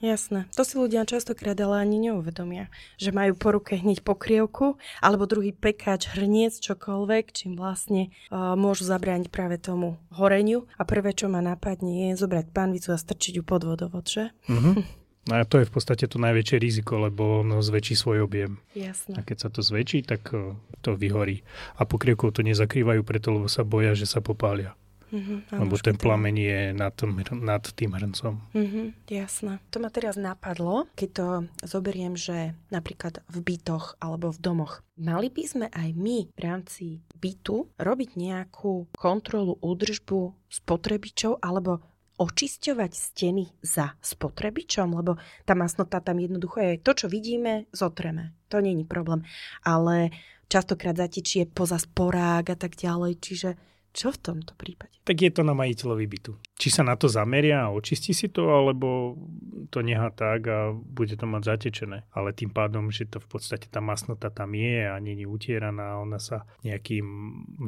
Jasné. 0.00 0.50
To 0.58 0.66
si 0.66 0.74
ľudia 0.80 1.06
častokrát 1.06 1.54
ale 1.60 1.84
ani 1.84 2.10
neuvedomia, 2.10 2.72
že 2.98 3.14
majú 3.14 3.38
po 3.38 3.54
ruke 3.54 3.78
hneď 3.78 4.02
pokrievku 4.02 4.80
alebo 4.98 5.30
druhý 5.30 5.54
pekáč, 5.54 6.10
hrniec, 6.10 6.58
čokoľvek, 6.58 7.24
čím 7.30 7.54
vlastne 7.54 8.10
uh, 8.32 8.58
môžu 8.58 8.82
zabrániť 8.82 9.30
práve 9.30 9.62
tomu 9.62 10.02
horeniu. 10.10 10.66
A 10.74 10.82
prvé, 10.82 11.14
čo 11.14 11.30
ma 11.30 11.38
napadne, 11.38 12.10
je 12.10 12.18
zobrať 12.18 12.50
panvicu 12.50 12.90
a 12.90 12.98
strčiť 12.98 13.38
ju 13.38 13.42
pod 13.46 13.62
vodovod, 13.62 14.08
že? 14.08 14.34
Mm-hmm. 14.50 15.02
No 15.30 15.38
a 15.38 15.46
to 15.46 15.62
je 15.62 15.70
v 15.70 15.74
podstate 15.78 16.10
to 16.10 16.18
najväčšie 16.18 16.58
riziko, 16.58 16.98
lebo 16.98 17.46
ono 17.46 17.62
zväčší 17.62 17.94
svoj 17.94 18.26
objem. 18.26 18.58
Jasné. 18.74 19.14
A 19.14 19.22
keď 19.22 19.36
sa 19.38 19.48
to 19.54 19.62
zväčší, 19.62 20.02
tak 20.02 20.34
to 20.82 20.90
vyhorí. 20.98 21.46
A 21.78 21.86
pokrievkou 21.86 22.34
to 22.34 22.42
nezakrývajú 22.42 23.06
preto, 23.06 23.30
lebo 23.30 23.46
sa 23.46 23.62
boja, 23.62 23.94
že 23.94 24.10
sa 24.10 24.18
popália. 24.18 24.74
Mm-hmm, 25.12 25.60
Lebo 25.60 25.76
ten 25.76 25.96
plameň 26.00 26.34
je 26.40 26.60
nad, 26.72 26.96
nad 27.36 27.64
tým 27.76 27.92
hrncom. 27.92 28.40
Mm-hmm, 28.56 28.86
jasné. 29.12 29.60
To 29.68 29.76
ma 29.76 29.92
teraz 29.92 30.16
napadlo, 30.16 30.88
keď 30.96 31.08
to 31.12 31.26
zoberiem, 31.68 32.16
že 32.16 32.56
napríklad 32.72 33.20
v 33.28 33.38
bytoch 33.44 34.00
alebo 34.00 34.32
v 34.32 34.40
domoch. 34.40 34.80
Mali 34.96 35.28
by 35.28 35.44
sme 35.44 35.66
aj 35.68 35.88
my 35.92 36.32
v 36.32 36.40
rámci 36.40 37.04
bytu 37.20 37.68
robiť 37.76 38.10
nejakú 38.16 38.88
kontrolu, 38.96 39.60
údržbu 39.60 40.48
spotrebičov 40.48 41.44
alebo 41.44 41.84
očisťovať 42.16 42.92
steny 42.92 43.44
za 43.64 43.96
spotrebičom, 43.98 44.94
lebo 44.94 45.18
tá 45.44 45.52
masnota 45.58 45.98
tam 45.98 46.20
jednoducho 46.20 46.60
je 46.60 46.80
to, 46.80 46.92
čo 46.94 47.06
vidíme, 47.10 47.66
zotreme. 47.74 48.32
To 48.52 48.60
není 48.60 48.84
problém. 48.84 49.24
Ale 49.64 50.12
častokrát 50.46 50.96
zatečie 50.96 51.48
poza 51.48 51.80
sporák 51.80 52.52
a 52.52 52.56
tak 52.56 52.76
ďalej, 52.76 53.12
čiže 53.18 53.50
čo 53.92 54.08
v 54.08 54.18
tomto 54.18 54.56
prípade? 54.56 54.96
Tak 55.04 55.16
je 55.20 55.28
to 55.28 55.44
na 55.44 55.52
majiteľovi 55.52 56.06
bytu. 56.08 56.32
Či 56.56 56.68
sa 56.72 56.82
na 56.82 56.96
to 56.96 57.12
zameria 57.12 57.68
a 57.68 57.72
očistí 57.76 58.16
si 58.16 58.32
to, 58.32 58.48
alebo 58.48 59.20
to 59.68 59.84
nechá 59.84 60.08
tak 60.08 60.48
a 60.48 60.72
bude 60.72 61.12
to 61.12 61.28
mať 61.28 61.42
zatečené. 61.44 62.08
Ale 62.16 62.32
tým 62.32 62.48
pádom, 62.48 62.88
že 62.88 63.04
to 63.04 63.20
v 63.20 63.28
podstate 63.28 63.68
tá 63.68 63.84
masnota 63.84 64.32
tam 64.32 64.56
je 64.56 64.88
a 64.88 64.96
není 64.96 65.28
utieraná, 65.28 66.00
ona 66.00 66.16
sa 66.16 66.48
nejakým 66.64 67.04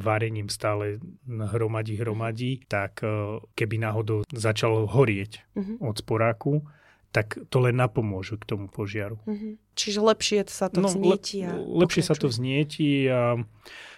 varením 0.01 0.49
stále 0.49 0.97
hromadí, 1.29 1.93
hromadí, 2.01 2.65
tak 2.65 3.05
e, 3.05 3.41
keby 3.53 3.85
náhodou 3.85 4.25
začalo 4.33 4.89
horieť 4.89 5.45
uh-huh. 5.53 5.77
od 5.85 5.95
sporáku, 6.01 6.65
tak 7.13 7.39
to 7.47 7.63
len 7.63 7.79
napomôžu 7.79 8.35
k 8.41 8.49
tomu 8.49 8.65
požiaru. 8.67 9.21
Uh-huh. 9.23 9.55
Čiže 9.77 9.99
lepšie 10.03 10.39
sa 10.49 10.67
to 10.67 10.83
no, 10.83 10.89
vznieti. 10.89 11.45
A 11.47 11.55
lepšie 11.55 12.03
sa 12.03 12.17
to 12.17 12.27
vznieti 12.27 13.07
a 13.07 13.39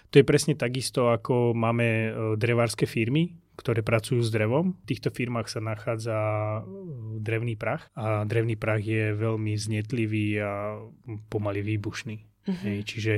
to 0.08 0.20
je 0.20 0.24
presne 0.24 0.56
takisto, 0.56 1.12
ako 1.12 1.52
máme 1.52 1.86
e, 1.86 2.10
drevárske 2.40 2.88
firmy, 2.88 3.36
ktoré 3.58 3.84
pracujú 3.84 4.24
s 4.24 4.32
drevom. 4.32 4.78
V 4.84 4.86
týchto 4.88 5.12
firmách 5.12 5.52
sa 5.52 5.60
nachádza 5.60 6.16
e, 6.16 6.60
drevný 7.20 7.60
prach 7.60 7.92
a 7.92 8.24
drevný 8.24 8.56
prach 8.56 8.80
je 8.80 9.12
veľmi 9.12 9.52
znetlivý 9.58 10.40
a 10.40 10.80
pomaly 11.28 11.60
výbušný. 11.60 12.16
Hej, 12.48 12.78
čiže 12.88 13.14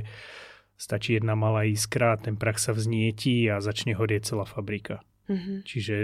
stačí 0.74 1.14
jedna 1.14 1.38
malá 1.38 1.62
iskra, 1.62 2.18
ten 2.18 2.35
prach 2.35 2.59
sa 2.59 2.74
vznietí 2.74 3.46
a 3.46 3.62
začne 3.62 3.94
horieť 3.94 4.35
celá 4.35 4.42
fabrika. 4.42 5.07
Mm-hmm. 5.30 5.56
Čiže 5.62 5.94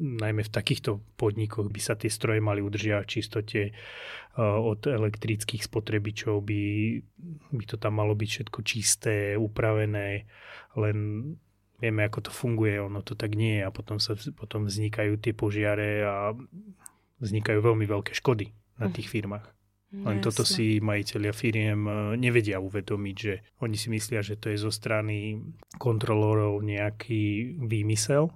najmä 0.00 0.40
v 0.40 0.54
takýchto 0.56 1.04
podnikoch 1.20 1.68
by 1.68 1.80
sa 1.84 2.00
tie 2.00 2.08
stroje 2.08 2.40
mali 2.40 2.64
udržiavať 2.64 3.04
v 3.04 3.12
čistote. 3.12 3.60
Od 4.40 4.80
elektrických 4.80 5.68
spotrebičov 5.68 6.40
by, 6.40 6.62
by 7.52 7.64
to 7.68 7.76
tam 7.76 8.00
malo 8.00 8.16
byť 8.16 8.28
všetko 8.40 8.58
čisté, 8.64 9.36
upravené, 9.36 10.24
len 10.80 10.96
vieme, 11.76 12.08
ako 12.08 12.18
to 12.24 12.30
funguje, 12.32 12.80
ono 12.80 13.04
to 13.04 13.12
tak 13.12 13.36
nie 13.36 13.60
je 13.60 13.68
a 13.68 13.70
potom, 13.74 14.00
sa, 14.00 14.16
potom 14.32 14.64
vznikajú 14.64 15.20
tie 15.20 15.36
požiare 15.36 16.00
a 16.00 16.32
vznikajú 17.20 17.60
veľmi 17.60 17.84
veľké 17.84 18.16
škody 18.16 18.48
na 18.80 18.88
tých 18.88 19.12
firmách. 19.12 19.44
Len 19.90 20.22
toto 20.22 20.46
si 20.46 20.78
majiteľia 20.78 21.34
firiem 21.34 21.82
e, 21.82 21.92
nevedia 22.14 22.62
uvedomiť, 22.62 23.16
že 23.18 23.42
oni 23.58 23.74
si 23.74 23.90
myslia, 23.90 24.22
že 24.22 24.38
to 24.38 24.54
je 24.54 24.62
zo 24.62 24.70
strany 24.70 25.42
kontrolórov 25.82 26.62
nejaký 26.62 27.58
výmysel, 27.58 28.30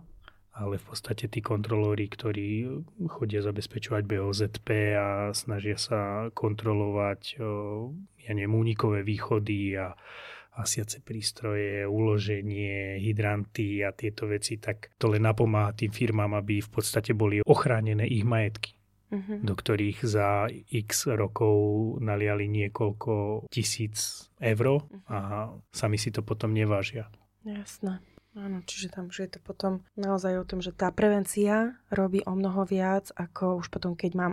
ale 0.55 0.79
v 0.79 0.85
podstate 0.87 1.27
tí 1.27 1.43
kontrolóri, 1.43 2.07
ktorí 2.07 2.71
chodia 3.11 3.43
zabezpečovať 3.43 4.03
BOZP 4.07 4.69
a 4.95 5.09
snažia 5.35 5.75
sa 5.75 6.31
kontrolovať 6.31 7.43
ja 8.25 8.33
neviem, 8.33 8.55
únikové 8.55 9.03
východy 9.03 9.75
a 9.77 9.93
asiace 10.55 11.03
prístroje, 11.03 11.83
uloženie, 11.83 13.03
hydranty 13.03 13.83
a 13.83 13.91
tieto 13.91 14.31
veci, 14.31 14.63
tak 14.63 14.95
to 14.95 15.11
len 15.11 15.27
napomáha 15.27 15.75
tým 15.75 15.91
firmám, 15.91 16.39
aby 16.39 16.63
v 16.63 16.71
podstate 16.71 17.11
boli 17.11 17.43
ochránené 17.43 18.07
ich 18.07 18.23
majetky 18.23 18.79
uh-huh. 19.15 19.39
do 19.43 19.55
ktorých 19.55 19.99
za 20.03 20.47
x 20.71 21.11
rokov 21.11 21.57
naliali 22.03 22.51
niekoľko 22.51 23.47
tisíc 23.49 24.29
eur 24.43 24.67
uh-huh. 24.83 25.11
a 25.11 25.19
sami 25.71 25.97
si 25.99 26.11
to 26.11 26.23
potom 26.27 26.51
nevážia. 26.55 27.11
Jasné. 27.45 28.01
Áno, 28.35 28.67
čiže 28.67 28.91
tam 28.91 29.15
už 29.15 29.27
je 29.27 29.31
to 29.39 29.41
potom 29.43 29.87
naozaj 29.95 30.43
o 30.43 30.49
tom, 30.49 30.59
že 30.59 30.75
tá 30.75 30.91
prevencia 30.91 31.79
robí 31.95 32.27
o 32.27 32.35
mnoho 32.35 32.67
viac, 32.67 33.15
ako 33.15 33.63
už 33.63 33.71
potom, 33.71 33.95
keď 33.95 34.13
mám 34.19 34.33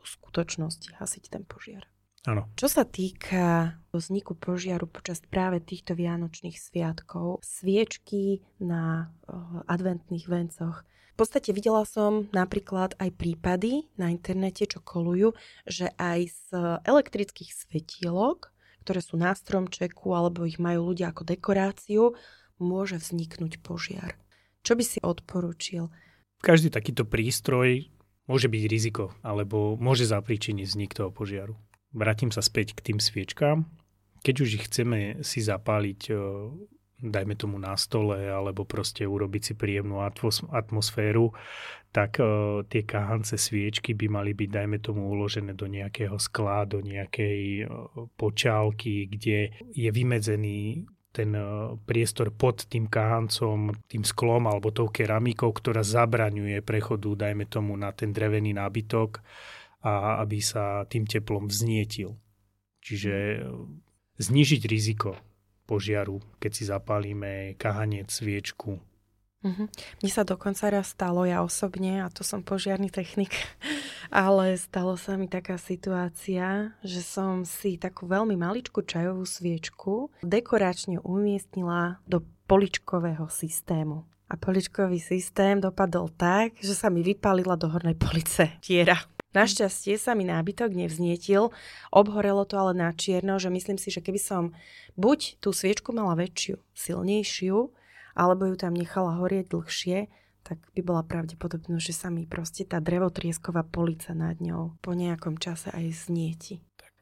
v 0.00 0.06
skutočnosti 0.08 0.96
hasiť 0.96 1.24
ten 1.28 1.44
požiar. 1.44 1.84
Áno. 2.22 2.46
Čo 2.54 2.70
sa 2.70 2.86
týka 2.86 3.76
vzniku 3.90 4.38
požiaru 4.38 4.86
počas 4.86 5.18
práve 5.26 5.58
týchto 5.58 5.98
vianočných 5.98 6.54
sviatkov, 6.54 7.42
sviečky 7.42 8.40
na 8.62 9.10
uh, 9.26 9.66
adventných 9.66 10.30
vencoch, 10.30 10.86
v 11.12 11.16
podstate 11.20 11.52
videla 11.52 11.84
som 11.84 12.32
napríklad 12.32 12.96
aj 12.96 13.10
prípady 13.20 13.84
na 14.00 14.08
internete, 14.08 14.64
čo 14.64 14.80
kolujú, 14.80 15.36
že 15.68 15.92
aj 16.00 16.20
z 16.32 16.46
elektrických 16.88 17.52
svetielok, 17.52 18.48
ktoré 18.80 19.04
sú 19.04 19.20
na 19.20 19.36
stromčeku 19.36 20.08
alebo 20.16 20.48
ich 20.48 20.56
majú 20.56 20.94
ľudia 20.94 21.12
ako 21.12 21.28
dekoráciu, 21.28 22.16
môže 22.58 22.98
vzniknúť 22.98 23.62
požiar. 23.62 24.18
Čo 24.62 24.78
by 24.78 24.84
si 24.84 24.98
odporúčil? 25.02 25.88
Každý 26.42 26.74
takýto 26.74 27.06
prístroj 27.06 27.88
môže 28.26 28.50
byť 28.50 28.62
riziko 28.66 29.14
alebo 29.22 29.78
môže 29.78 30.08
zapríčiniť 30.08 30.66
vznik 30.66 30.92
toho 30.92 31.14
požiaru. 31.14 31.54
Vrátim 31.92 32.32
sa 32.32 32.40
späť 32.40 32.74
k 32.74 32.92
tým 32.92 32.98
sviečkám. 32.98 33.68
Keď 34.22 34.34
už 34.38 34.48
ich 34.58 34.64
chceme 34.70 35.20
si 35.26 35.42
zapáliť 35.42 36.00
dajme 37.02 37.34
tomu 37.34 37.58
na 37.58 37.74
stole, 37.74 38.30
alebo 38.30 38.62
proste 38.62 39.02
urobiť 39.02 39.42
si 39.42 39.54
príjemnú 39.58 39.98
atmosféru, 40.54 41.34
tak 41.90 42.22
uh, 42.22 42.62
tie 42.70 42.86
kahance 42.86 43.34
sviečky 43.36 43.92
by 43.92 44.06
mali 44.08 44.32
byť, 44.32 44.48
dajme 44.48 44.78
tomu, 44.78 45.10
uložené 45.10 45.52
do 45.52 45.66
nejakého 45.66 46.16
skla, 46.16 46.64
do 46.64 46.80
nejakej 46.80 47.66
uh, 47.66 48.06
počálky, 48.14 49.10
kde 49.10 49.52
je 49.74 49.90
vymedzený 49.90 50.86
ten 51.12 51.36
uh, 51.36 51.76
priestor 51.84 52.32
pod 52.32 52.64
tým 52.66 52.88
kahancom, 52.88 53.76
tým 53.86 54.02
sklom 54.02 54.48
alebo 54.48 54.72
tou 54.72 54.88
keramikou, 54.88 55.52
ktorá 55.52 55.84
zabraňuje 55.84 56.64
prechodu, 56.64 57.28
dajme 57.28 57.44
tomu, 57.46 57.76
na 57.76 57.92
ten 57.92 58.10
drevený 58.10 58.56
nábytok 58.56 59.20
a 59.84 60.24
aby 60.24 60.40
sa 60.40 60.88
tým 60.88 61.04
teplom 61.04 61.52
vznietil. 61.52 62.16
Čiže 62.82 63.44
znižiť 64.18 64.62
riziko 64.66 65.14
požiaru, 65.66 66.18
keď 66.42 66.50
si 66.50 66.64
zapálime 66.66 67.54
kahanec, 67.60 68.10
sviečku. 68.10 68.91
Uh-huh. 69.42 69.66
Mne 69.98 70.10
sa 70.10 70.22
dokonca 70.22 70.70
raz 70.70 70.94
stalo, 70.94 71.26
ja 71.26 71.42
osobne, 71.42 72.06
a 72.06 72.08
to 72.14 72.22
som 72.22 72.46
požiarný 72.46 72.94
technik, 72.94 73.34
ale 74.10 74.54
stalo 74.54 74.94
sa 74.94 75.18
mi 75.18 75.26
taká 75.26 75.58
situácia, 75.58 76.78
že 76.86 77.02
som 77.02 77.42
si 77.42 77.74
takú 77.74 78.06
veľmi 78.06 78.38
maličkú 78.38 78.86
čajovú 78.86 79.26
sviečku 79.26 80.14
dekoračne 80.22 81.02
umiestnila 81.02 81.98
do 82.06 82.22
poličkového 82.46 83.26
systému. 83.26 84.06
A 84.30 84.38
poličkový 84.40 84.96
systém 84.96 85.60
dopadol 85.60 86.08
tak, 86.08 86.56
že 86.62 86.72
sa 86.72 86.88
mi 86.88 87.04
vypálila 87.04 87.52
do 87.58 87.68
hornej 87.68 87.98
police 87.98 88.48
tiera. 88.64 88.96
Našťastie 89.32 89.96
sa 89.96 90.12
mi 90.12 90.28
nábytok 90.28 90.76
nevznietil, 90.76 91.52
obhorelo 91.88 92.44
to 92.44 92.60
ale 92.60 92.76
na 92.76 92.92
čierno, 92.92 93.40
že 93.40 93.48
myslím 93.48 93.80
si, 93.80 93.88
že 93.88 94.04
keby 94.04 94.20
som 94.20 94.42
buď 95.00 95.40
tú 95.40 95.56
sviečku 95.56 95.96
mala 95.96 96.12
väčšiu, 96.16 96.60
silnejšiu, 96.76 97.72
alebo 98.16 98.48
ju 98.48 98.56
tam 98.56 98.76
nechala 98.76 99.18
horieť 99.18 99.52
dlhšie, 99.52 99.98
tak 100.42 100.58
by 100.74 100.80
bola 100.82 101.02
pravdepodobnosť, 101.06 101.84
že 101.86 101.94
sa 101.94 102.08
mi 102.10 102.26
proste 102.26 102.66
tá 102.66 102.82
drevotriesková 102.82 103.62
polica 103.62 104.10
nad 104.12 104.42
ňou 104.42 104.74
po 104.82 104.92
nejakom 104.92 105.38
čase 105.38 105.70
aj 105.70 106.10
znieti. 106.10 106.58
Tak 106.74 106.94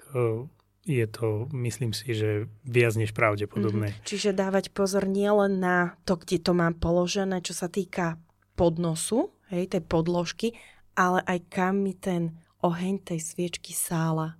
je 0.85 1.07
to, 1.09 1.49
myslím 1.53 1.93
si, 1.93 2.17
že 2.17 2.49
viac 2.65 2.97
než 2.97 3.13
pravdepodobné. 3.13 3.93
Mm-hmm. 3.93 4.07
Čiže 4.09 4.37
dávať 4.37 4.73
pozor 4.73 5.05
nielen 5.05 5.61
na 5.61 5.97
to, 6.09 6.17
kde 6.17 6.41
to 6.41 6.53
mám 6.57 6.77
položené, 6.77 7.45
čo 7.45 7.53
sa 7.53 7.69
týka 7.69 8.17
podnosu, 8.57 9.33
hej, 9.53 9.69
tej 9.69 9.85
podložky, 9.85 10.57
ale 10.97 11.21
aj 11.25 11.39
kam 11.53 11.85
mi 11.85 11.93
ten 11.97 12.37
oheň 12.65 13.01
tej 13.05 13.21
sviečky 13.21 13.73
sála 13.73 14.37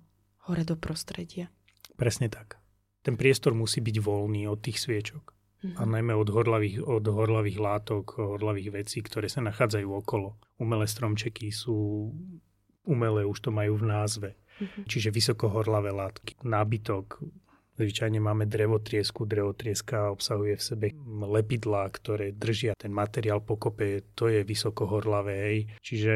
hore 0.49 0.65
do 0.65 0.77
prostredia. 0.77 1.49
Presne 1.97 2.29
tak. 2.29 2.57
Ten 3.01 3.17
priestor 3.17 3.57
musí 3.57 3.81
byť 3.81 3.97
voľný 4.01 4.45
od 4.49 4.61
tých 4.61 4.77
sviečok. 4.77 5.33
A 5.77 5.85
najmä 5.85 6.17
od 6.17 6.29
horlavých, 6.33 6.81
od 6.81 7.05
horlavých 7.05 7.59
látok, 7.61 8.17
horlavých 8.17 8.81
vecí, 8.81 9.05
ktoré 9.05 9.29
sa 9.29 9.45
nachádzajú 9.45 9.87
okolo. 9.93 10.33
Umelé 10.57 10.89
stromčeky 10.89 11.53
sú 11.53 12.09
umelé, 12.81 13.29
už 13.29 13.45
to 13.45 13.53
majú 13.53 13.77
v 13.77 13.85
názve. 13.85 14.29
Mm-hmm. 14.57 14.83
Čiže 14.89 15.13
vysokohorlavé 15.13 15.93
látky, 15.93 16.41
nábytok, 16.41 17.21
Zvyčajne 17.81 18.21
máme 18.21 18.45
drevotriesku. 18.45 19.25
Drevotrieska 19.25 20.13
obsahuje 20.13 20.53
v 20.53 20.63
sebe 20.63 20.87
lepidlá, 21.25 21.89
ktoré 21.89 22.29
držia 22.29 22.77
ten 22.77 22.93
materiál 22.93 23.41
pokope. 23.41 24.05
To 24.13 24.29
je 24.29 24.45
vysokohorlavé. 24.45 25.33
Hej. 25.33 25.57
Čiže 25.81 26.13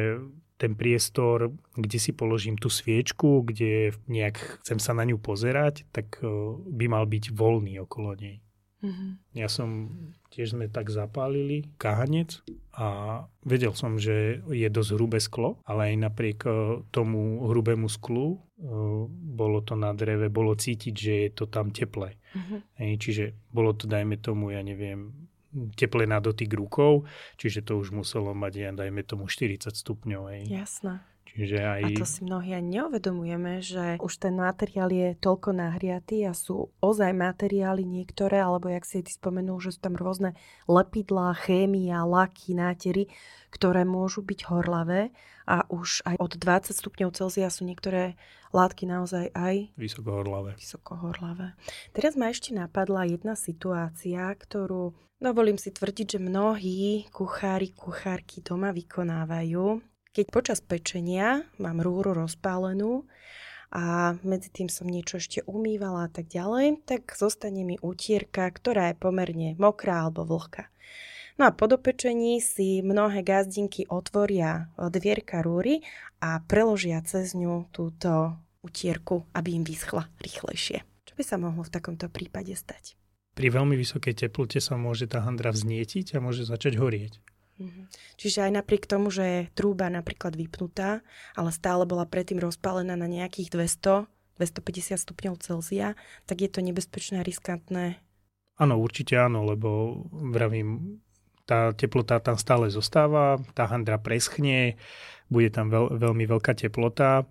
ten 0.62 0.78
priestor, 0.78 1.58
kde 1.74 1.98
si 1.98 2.14
položím 2.14 2.56
tú 2.56 2.70
sviečku, 2.70 3.42
kde 3.50 3.98
nejak 4.06 4.62
chcem 4.62 4.78
sa 4.78 4.94
na 4.94 5.10
ňu 5.10 5.18
pozerať, 5.18 5.90
tak 5.90 6.22
eh, 6.22 6.30
by 6.70 6.86
mal 6.86 7.10
byť 7.10 7.34
voľný 7.34 7.82
okolo 7.82 8.14
nej. 8.14 8.45
Mm-hmm. 8.86 9.10
Ja 9.34 9.50
som, 9.50 9.90
tiež 10.30 10.54
sme 10.54 10.70
tak 10.70 10.94
zapálili 10.94 11.66
kahanec 11.82 12.46
a 12.78 12.88
vedel 13.42 13.74
som, 13.74 13.98
že 13.98 14.46
je 14.46 14.68
dosť 14.70 14.92
hrubé 14.94 15.18
sklo, 15.18 15.58
ale 15.66 15.92
aj 15.92 15.96
napriek 16.06 16.40
e, 16.46 16.52
tomu 16.94 17.50
hrubému 17.50 17.90
sklu 17.90 18.38
e, 18.38 18.38
bolo 19.10 19.66
to 19.66 19.74
na 19.74 19.90
dreve, 19.98 20.30
bolo 20.30 20.54
cítiť, 20.54 20.94
že 20.94 21.14
je 21.28 21.30
to 21.34 21.50
tam 21.50 21.74
teplé. 21.74 22.22
Mm-hmm. 22.36 23.00
čiže 23.00 23.24
bolo 23.50 23.74
to, 23.74 23.88
dajme 23.88 24.20
tomu, 24.20 24.52
ja 24.54 24.60
neviem, 24.60 25.26
teple 25.80 26.04
na 26.04 26.20
dotyk 26.20 26.52
rukou, 26.52 27.08
čiže 27.40 27.64
to 27.64 27.80
už 27.80 27.96
muselo 27.96 28.36
mať, 28.36 28.54
ja 28.60 28.70
dajme 28.76 29.02
tomu 29.08 29.32
40 29.32 29.72
stupňov. 29.72 30.52
Jasné. 30.52 31.00
Čiže 31.36 31.60
aj... 31.60 31.82
A 31.84 31.88
to 32.00 32.08
si 32.08 32.24
mnohí 32.24 32.56
ani 32.56 32.80
neuvedomujeme, 32.80 33.60
že 33.60 34.00
už 34.00 34.24
ten 34.24 34.40
materiál 34.40 34.88
je 34.88 35.20
toľko 35.20 35.52
nahriatý 35.52 36.24
a 36.24 36.32
sú 36.32 36.72
ozaj 36.80 37.12
materiály 37.12 37.84
niektoré, 37.84 38.40
alebo 38.40 38.72
jak 38.72 38.88
si 38.88 39.04
ty 39.04 39.12
spomenul, 39.12 39.60
že 39.60 39.76
sú 39.76 39.84
tam 39.84 40.00
rôzne 40.00 40.32
lepidlá, 40.72 41.36
chémia, 41.36 42.08
laky, 42.08 42.56
nátery, 42.56 43.12
ktoré 43.52 43.84
môžu 43.84 44.24
byť 44.24 44.40
horlavé 44.48 45.12
a 45.44 45.68
už 45.68 46.08
aj 46.08 46.16
od 46.24 46.32
20 46.40 46.72
stupňov 46.72 47.12
Celzia 47.12 47.52
sú 47.52 47.68
niektoré 47.68 48.16
látky 48.56 48.88
naozaj 48.88 49.36
aj 49.36 49.76
vysokohorlavé. 49.76 50.56
vysokohorlavé. 50.56 51.54
Teraz 51.92 52.16
ma 52.16 52.32
ešte 52.32 52.56
napadla 52.56 53.04
jedna 53.04 53.36
situácia, 53.36 54.32
ktorú 54.32 54.96
dovolím 55.20 55.60
si 55.60 55.76
tvrdiť, 55.76 56.16
že 56.16 56.20
mnohí 56.24 57.12
kuchári, 57.12 57.76
kuchárky 57.76 58.40
doma 58.40 58.72
vykonávajú 58.72 59.95
keď 60.16 60.32
počas 60.32 60.64
pečenia 60.64 61.44
mám 61.60 61.84
rúru 61.84 62.16
rozpálenú 62.16 63.04
a 63.76 64.16
medzi 64.24 64.48
tým 64.48 64.72
som 64.72 64.88
niečo 64.88 65.20
ešte 65.20 65.44
umývala 65.44 66.08
a 66.08 66.10
tak 66.10 66.32
ďalej, 66.32 66.88
tak 66.88 67.12
zostane 67.12 67.68
mi 67.68 67.76
utierka, 67.84 68.48
ktorá 68.48 68.96
je 68.96 68.96
pomerne 68.96 69.60
mokrá 69.60 70.08
alebo 70.08 70.24
vlhká. 70.24 70.72
No 71.36 71.52
a 71.52 71.52
po 71.52 71.68
dopečení 71.68 72.40
si 72.40 72.80
mnohé 72.80 73.20
gazdinky 73.28 73.92
otvoria 73.92 74.72
dvierka 74.80 75.44
rúry 75.44 75.84
a 76.24 76.40
preložia 76.48 77.04
cez 77.04 77.36
ňu 77.36 77.68
túto 77.76 78.40
utierku, 78.64 79.28
aby 79.36 79.60
im 79.60 79.68
vyschla 79.68 80.08
rýchlejšie. 80.24 80.88
Čo 81.04 81.14
by 81.20 81.24
sa 81.28 81.36
mohlo 81.36 81.68
v 81.68 81.74
takomto 81.76 82.08
prípade 82.08 82.56
stať? 82.56 82.96
Pri 83.36 83.52
veľmi 83.52 83.76
vysokej 83.76 84.16
teplote 84.16 84.64
sa 84.64 84.80
môže 84.80 85.12
tá 85.12 85.20
handra 85.28 85.52
vznietiť 85.52 86.16
a 86.16 86.24
môže 86.24 86.48
začať 86.48 86.80
horieť. 86.80 87.20
Mhm. 87.56 87.88
Čiže 88.20 88.50
aj 88.50 88.52
napriek 88.62 88.84
tomu, 88.84 89.08
že 89.08 89.24
je 89.24 89.42
trúba 89.56 89.88
napríklad 89.88 90.36
vypnutá, 90.36 91.00
ale 91.40 91.50
stále 91.56 91.88
bola 91.88 92.04
predtým 92.04 92.44
rozpálená 92.44 93.00
na 93.00 93.08
nejakých 93.08 93.54
200, 93.56 94.12
250 94.36 95.00
stupňov 95.00 95.40
Celzia, 95.40 95.96
tak 96.28 96.44
je 96.44 96.50
to 96.52 96.60
nebezpečné 96.60 97.24
a 97.24 97.28
riskantné. 97.28 98.04
Áno, 98.60 98.76
určite 98.80 99.16
áno, 99.16 99.48
lebo 99.48 100.04
vravím, 100.12 101.00
tá 101.48 101.72
teplota 101.72 102.20
tam 102.20 102.36
stále 102.36 102.68
zostáva, 102.68 103.40
tá 103.56 103.68
handra 103.68 104.00
preschne, 104.00 104.76
bude 105.32 105.48
tam 105.52 105.72
veľ, 105.72 105.96
veľmi 105.96 106.24
veľká 106.28 106.56
teplota 106.56 107.28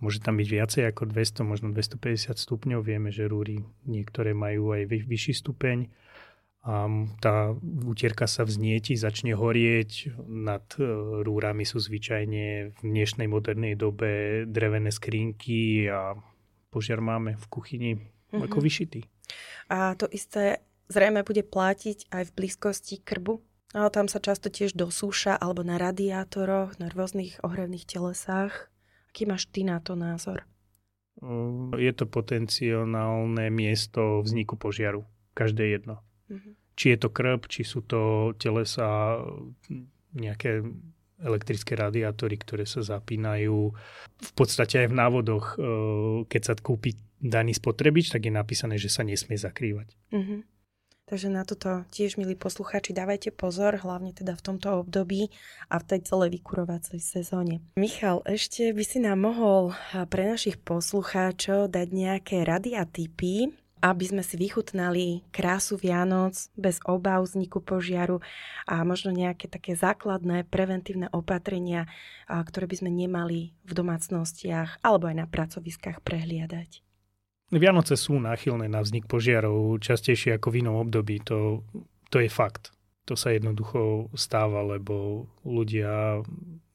Môže 0.00 0.24
tam 0.24 0.40
byť 0.40 0.48
viacej 0.48 0.82
ako 0.88 1.12
200, 1.12 1.44
možno 1.44 1.68
250 1.76 2.40
stupňov. 2.40 2.80
Vieme, 2.80 3.12
že 3.12 3.28
rúry 3.28 3.60
niektoré 3.84 4.32
majú 4.32 4.72
aj 4.72 4.88
vy, 4.88 5.04
vyšší 5.04 5.44
stupeň. 5.44 5.92
A 6.60 6.84
tá 7.24 7.56
útierka 7.88 8.28
sa 8.28 8.44
vznieti, 8.44 8.92
začne 8.92 9.32
horieť. 9.32 10.12
Nad 10.28 10.68
e, 10.76 10.84
rúrami 11.24 11.64
sú 11.64 11.80
zvyčajne 11.80 12.76
v 12.76 12.78
dnešnej 12.84 13.24
modernej 13.32 13.80
dobe 13.80 14.44
drevené 14.44 14.92
skrinky 14.92 15.88
a 15.88 16.20
požiar 16.68 17.00
máme 17.00 17.40
v 17.40 17.44
kuchyni 17.48 17.92
mm-hmm. 17.96 18.44
ako 18.44 18.58
vyšitý. 18.60 19.00
A 19.72 19.96
to 19.96 20.04
isté 20.12 20.60
zrejme 20.92 21.24
bude 21.24 21.48
platiť 21.48 22.12
aj 22.12 22.22
v 22.28 22.34
blízkosti 22.36 23.00
krbu? 23.00 23.40
Ale 23.70 23.88
tam 23.88 24.10
sa 24.10 24.18
často 24.18 24.50
tiež 24.50 24.74
dosúša 24.74 25.38
alebo 25.38 25.62
na 25.62 25.78
radiátoroch, 25.78 26.76
na 26.76 26.90
rôznych 26.90 27.38
ohrevných 27.40 27.86
telesách. 27.86 28.68
Aký 29.08 29.24
máš 29.24 29.46
ty 29.48 29.62
na 29.62 29.78
to 29.78 29.94
názor? 29.94 30.44
Je 31.78 31.92
to 31.94 32.04
potenciálne 32.04 33.46
miesto 33.48 34.20
vzniku 34.26 34.58
požiaru. 34.58 35.06
Každé 35.38 35.78
jedno. 35.78 36.02
Uh-huh. 36.30 36.54
Či 36.78 36.96
je 36.96 36.98
to 37.02 37.08
krb, 37.12 37.44
či 37.50 37.66
sú 37.66 37.82
to 37.84 38.32
telesa, 38.38 39.20
nejaké 40.14 40.64
elektrické 41.20 41.76
radiátory, 41.76 42.40
ktoré 42.40 42.64
sa 42.64 42.80
zapínajú. 42.80 43.76
V 44.16 44.32
podstate 44.32 44.86
aj 44.86 44.88
v 44.88 44.96
návodoch, 44.96 45.46
e, 45.52 45.68
keď 46.24 46.42
sa 46.42 46.54
kúpi 46.56 46.96
daný 47.20 47.52
spotrebič, 47.52 48.08
tak 48.08 48.24
je 48.24 48.32
napísané, 48.32 48.80
že 48.80 48.88
sa 48.88 49.04
nesmie 49.04 49.36
zakrývať. 49.36 49.92
Uh-huh. 50.16 50.40
Takže 51.10 51.26
na 51.26 51.42
toto 51.42 51.82
tiež, 51.90 52.22
milí 52.22 52.38
posluchači, 52.38 52.94
dávajte 52.94 53.34
pozor, 53.34 53.82
hlavne 53.82 54.14
teda 54.14 54.38
v 54.38 54.44
tomto 54.46 54.86
období 54.86 55.26
a 55.66 55.82
v 55.82 55.84
tej 55.90 56.00
celej 56.06 56.38
vykurovacej 56.38 57.02
sezóne. 57.02 57.66
Michal, 57.74 58.22
ešte 58.30 58.70
by 58.70 58.84
si 58.86 59.02
nám 59.02 59.26
mohol 59.26 59.74
pre 60.06 60.30
našich 60.30 60.62
poslucháčov 60.62 61.74
dať 61.74 61.88
nejaké 61.90 62.46
rady 62.46 62.78
a 62.78 62.86
tipy, 62.86 63.50
aby 63.80 64.04
sme 64.04 64.22
si 64.24 64.36
vychutnali 64.36 65.24
krásu 65.32 65.80
Vianoc 65.80 66.36
bez 66.56 66.80
obav 66.84 67.24
vzniku 67.24 67.64
požiaru 67.64 68.20
a 68.68 68.84
možno 68.84 69.12
nejaké 69.12 69.48
také 69.48 69.72
základné 69.76 70.48
preventívne 70.48 71.08
opatrenia, 71.10 71.88
ktoré 72.28 72.68
by 72.68 72.76
sme 72.84 72.90
nemali 72.92 73.56
v 73.64 73.72
domácnostiach 73.72 74.84
alebo 74.84 75.08
aj 75.08 75.16
na 75.16 75.26
pracoviskách 75.26 76.04
prehliadať. 76.04 76.84
Vianoce 77.50 77.98
sú 77.98 78.14
náchylné 78.22 78.70
na 78.70 78.78
vznik 78.78 79.10
požiarov 79.10 79.82
častejšie 79.82 80.38
ako 80.38 80.54
v 80.54 80.58
inom 80.62 80.76
období. 80.78 81.18
To, 81.26 81.66
to 82.06 82.22
je 82.22 82.30
fakt. 82.30 82.70
To 83.10 83.18
sa 83.18 83.34
jednoducho 83.34 84.06
stáva, 84.14 84.62
lebo 84.62 85.26
ľudia 85.42 86.22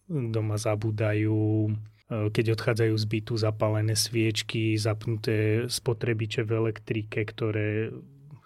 doma 0.09 0.59
zabúdajú, 0.59 1.71
keď 2.09 2.53
odchádzajú 2.53 2.93
z 2.93 3.05
bytu 3.09 3.33
zapálené 3.33 3.97
sviečky, 3.97 4.77
zapnuté 4.77 5.65
spotrebiče 5.65 6.45
v 6.45 6.51
elektrike, 6.53 7.25
ktoré 7.25 7.89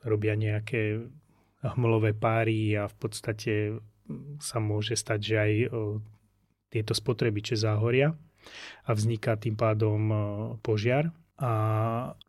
robia 0.08 0.39
nejaké 0.39 1.04
hmlové 1.60 2.15
páry 2.15 2.80
a 2.80 2.88
v 2.88 2.95
podstate 2.95 3.54
sa 4.39 4.63
môže 4.63 4.95
stať, 4.95 5.19
že 5.19 5.36
aj 5.36 5.54
tieto 6.72 6.93
spotrebiče 6.95 7.60
zahoria 7.60 8.15
a 8.88 8.95
vzniká 8.95 9.36
tým 9.36 9.60
pádom 9.60 10.02
požiar. 10.63 11.12
A 11.39 11.52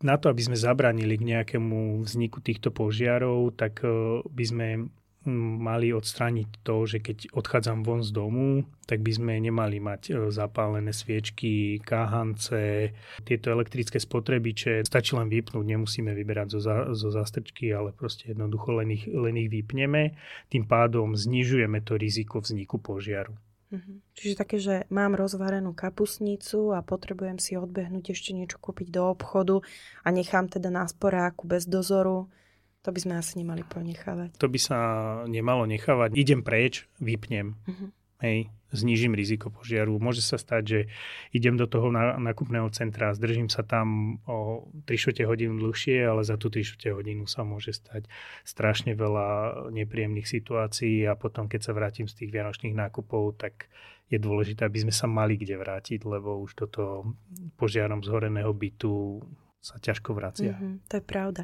na 0.03 0.15
to, 0.19 0.31
aby 0.31 0.43
sme 0.43 0.59
zabranili 0.59 1.19
k 1.19 1.31
nejakému 1.35 2.03
vzniku 2.07 2.43
týchto 2.43 2.75
požiarov, 2.75 3.55
tak 3.55 3.83
by 4.27 4.45
sme 4.47 4.91
mali 5.29 5.93
odstrániť 5.93 6.65
to, 6.65 6.89
že 6.89 7.05
keď 7.05 7.37
odchádzam 7.37 7.85
von 7.85 8.01
z 8.01 8.11
domu, 8.17 8.65
tak 8.89 9.05
by 9.05 9.13
sme 9.13 9.33
nemali 9.37 9.77
mať 9.77 10.03
e, 10.09 10.13
zapálené 10.33 10.97
sviečky, 10.97 11.77
káhance, 11.85 12.97
tieto 13.29 13.53
elektrické 13.53 14.01
spotrebiče. 14.01 14.81
Stačí 14.81 15.13
len 15.13 15.29
vypnúť, 15.29 15.65
nemusíme 15.65 16.17
vyberať 16.17 16.57
zo, 16.57 16.61
za, 16.65 16.77
zo 16.97 17.13
zastrčky, 17.13 17.69
ale 17.69 17.93
proste 17.93 18.33
jednoducho 18.33 18.81
len 18.81 18.97
ich, 18.97 19.05
len 19.13 19.37
ich 19.37 19.53
vypneme. 19.53 20.17
Tým 20.49 20.65
pádom 20.65 21.13
znižujeme 21.13 21.85
to 21.85 22.01
riziko 22.01 22.41
vzniku 22.41 22.81
požiaru. 22.81 23.37
Uh-huh. 23.71 24.03
Čiže 24.19 24.35
také, 24.35 24.57
že 24.59 24.89
mám 24.91 25.15
rozvarenú 25.15 25.77
kapusnicu 25.77 26.75
a 26.75 26.83
potrebujem 26.83 27.39
si 27.39 27.55
odbehnúť 27.55 28.17
ešte 28.17 28.35
niečo 28.35 28.59
kúpiť 28.59 28.91
do 28.91 29.15
obchodu 29.15 29.63
a 30.03 30.09
nechám 30.11 30.51
teda 30.51 30.73
na 30.75 30.89
sporáku 30.91 31.47
bez 31.47 31.71
dozoru, 31.71 32.27
to 32.81 32.91
by 32.93 33.01
sme 33.01 33.15
asi 33.21 33.41
nemali 33.41 33.63
ponechávať. 33.65 34.41
To 34.41 34.49
by 34.49 34.59
sa 34.61 34.79
nemalo 35.29 35.69
nechávať. 35.69 36.17
Idem 36.17 36.41
preč, 36.41 36.89
vypnem. 36.97 37.57
Uh-huh 37.69 37.91
hej, 38.21 38.53
znížim 38.71 39.17
riziko 39.17 39.49
požiaru. 39.51 39.97
Môže 39.99 40.21
sa 40.21 40.37
stať, 40.37 40.63
že 40.63 40.81
idem 41.33 41.57
do 41.57 41.67
toho 41.67 41.91
nakupného 42.21 42.69
centra, 42.71 43.17
zdržím 43.17 43.49
sa 43.49 43.65
tam 43.65 44.21
o 44.29 44.69
3 44.87 45.27
hodinu 45.27 45.57
dlhšie, 45.59 46.05
ale 46.05 46.23
za 46.23 46.37
tú 46.37 46.53
3 46.53 46.95
hodinu 46.95 47.25
sa 47.25 47.43
môže 47.43 47.75
stať 47.75 48.07
strašne 48.45 48.95
veľa 48.95 49.69
nepríjemných 49.73 50.29
situácií 50.29 51.09
a 51.09 51.17
potom, 51.17 51.49
keď 51.49 51.61
sa 51.65 51.73
vrátim 51.73 52.07
z 52.07 52.25
tých 52.25 52.31
vianočných 52.31 52.77
nákupov, 52.77 53.41
tak 53.41 53.73
je 54.13 54.21
dôležité, 54.21 54.67
aby 54.67 54.79
sme 54.87 54.95
sa 54.95 55.07
mali 55.09 55.39
kde 55.39 55.57
vrátiť, 55.57 56.03
lebo 56.03 56.43
už 56.43 56.67
toto 56.67 57.15
požiarom 57.57 58.05
zhoreného 58.05 58.53
bytu 58.53 59.23
sa 59.61 59.77
ťažko 59.77 60.17
vracia. 60.17 60.57
Mm-hmm, 60.57 60.75
to 60.89 60.95
je 60.99 61.05
pravda. 61.05 61.43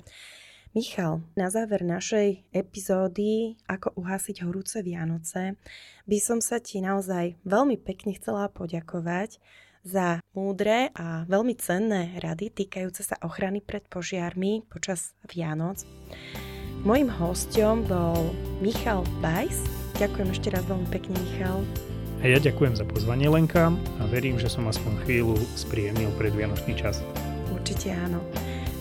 Michal, 0.76 1.24
na 1.32 1.48
záver 1.48 1.80
našej 1.80 2.52
epizódy 2.52 3.56
Ako 3.64 3.96
uhasiť 3.96 4.44
horúce 4.44 4.84
Vianoce 4.84 5.56
by 6.04 6.18
som 6.20 6.44
sa 6.44 6.60
ti 6.60 6.84
naozaj 6.84 7.40
veľmi 7.48 7.80
pekne 7.80 8.12
chcela 8.12 8.52
poďakovať 8.52 9.40
za 9.88 10.20
múdre 10.36 10.92
a 10.92 11.24
veľmi 11.32 11.56
cenné 11.56 12.20
rady 12.20 12.52
týkajúce 12.52 13.08
sa 13.08 13.16
ochrany 13.24 13.64
pred 13.64 13.88
požiarmi 13.88 14.68
počas 14.68 15.16
Vianoc. 15.24 15.80
Mojím 16.84 17.08
hostom 17.08 17.80
bol 17.88 18.36
Michal 18.60 19.00
Bajs. 19.24 19.64
Ďakujem 19.96 20.28
ešte 20.28 20.52
raz 20.52 20.60
veľmi 20.68 20.92
pekne, 20.92 21.16
Michal. 21.24 21.64
A 22.20 22.28
ja 22.28 22.36
ďakujem 22.36 22.76
za 22.76 22.84
pozvanie, 22.84 23.32
Lenka, 23.32 23.72
a 23.72 24.02
verím, 24.12 24.36
že 24.36 24.52
som 24.52 24.68
aspoň 24.68 25.08
chvíľu 25.08 25.40
spríjemnil 25.56 26.12
predvianočný 26.20 26.76
čas. 26.76 27.00
Určite 27.48 27.96
áno. 27.96 28.20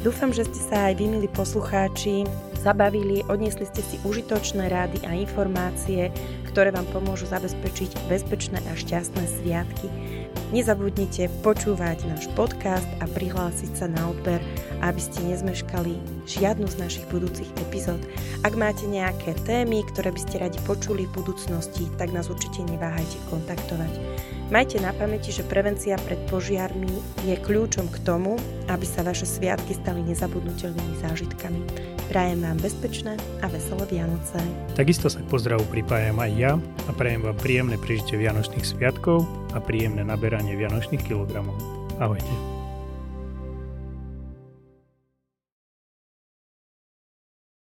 Dúfam, 0.06 0.30
že 0.30 0.46
ste 0.46 0.62
sa 0.70 0.78
aj 0.94 1.02
vy, 1.02 1.18
milí 1.18 1.26
poslucháči, 1.34 2.30
zabavili, 2.62 3.26
odniesli 3.26 3.66
ste 3.66 3.82
si 3.82 3.98
užitočné 4.06 4.70
rády 4.70 5.02
a 5.02 5.18
informácie, 5.18 6.14
ktoré 6.46 6.70
vám 6.70 6.86
pomôžu 6.94 7.26
zabezpečiť 7.26 8.06
bezpečné 8.06 8.62
a 8.70 8.78
šťastné 8.78 9.26
sviatky. 9.26 9.90
Nezabudnite 10.54 11.26
počúvať 11.42 12.06
náš 12.06 12.30
podcast 12.38 12.86
a 13.02 13.10
prihlásiť 13.10 13.72
sa 13.74 13.90
na 13.90 14.14
odber, 14.14 14.38
aby 14.86 15.02
ste 15.02 15.26
nezmeškali 15.26 15.98
žiadnu 16.30 16.70
z 16.70 16.78
našich 16.78 17.06
budúcich 17.10 17.50
epizód. 17.66 17.98
Ak 18.46 18.54
máte 18.54 18.86
nejaké 18.86 19.34
témy, 19.50 19.82
ktoré 19.90 20.14
by 20.14 20.22
ste 20.22 20.46
radi 20.46 20.62
počuli 20.70 21.10
v 21.10 21.18
budúcnosti, 21.18 21.90
tak 21.98 22.14
nás 22.14 22.30
určite 22.30 22.62
neváhajte 22.62 23.18
kontaktovať. 23.34 23.90
Majte 24.54 24.78
na 24.78 24.94
pamäti, 24.94 25.34
že 25.34 25.42
prevencia 25.42 25.98
pred 26.06 26.22
požiarmi 26.30 26.94
je 27.26 27.34
kľúčom 27.42 27.90
k 27.90 28.06
tomu, 28.06 28.38
aby 28.70 28.86
sa 28.86 29.02
vaše 29.02 29.26
sviatky 29.26 29.74
stali 29.74 30.06
nezabudnutelnými 30.06 31.02
zážitkami. 31.02 31.95
Prajem 32.06 32.46
vám 32.46 32.58
bezpečné 32.62 33.18
a 33.42 33.50
veselé 33.50 33.82
Vianoce. 33.90 34.38
Takisto 34.78 35.10
sa 35.10 35.20
k 35.20 35.28
pozdravu 35.28 35.66
pripájam 35.74 36.22
aj 36.22 36.32
ja 36.38 36.54
a 36.86 36.92
prajem 36.94 37.26
vám 37.26 37.38
príjemné 37.42 37.76
prežitie 37.82 38.22
Vianočných 38.22 38.64
sviatkov 38.64 39.26
a 39.52 39.60
príjemné 39.60 40.06
naberanie 40.06 40.54
Vianočných 40.54 41.02
kilogramov. 41.02 41.58
Ahojte. 41.98 42.55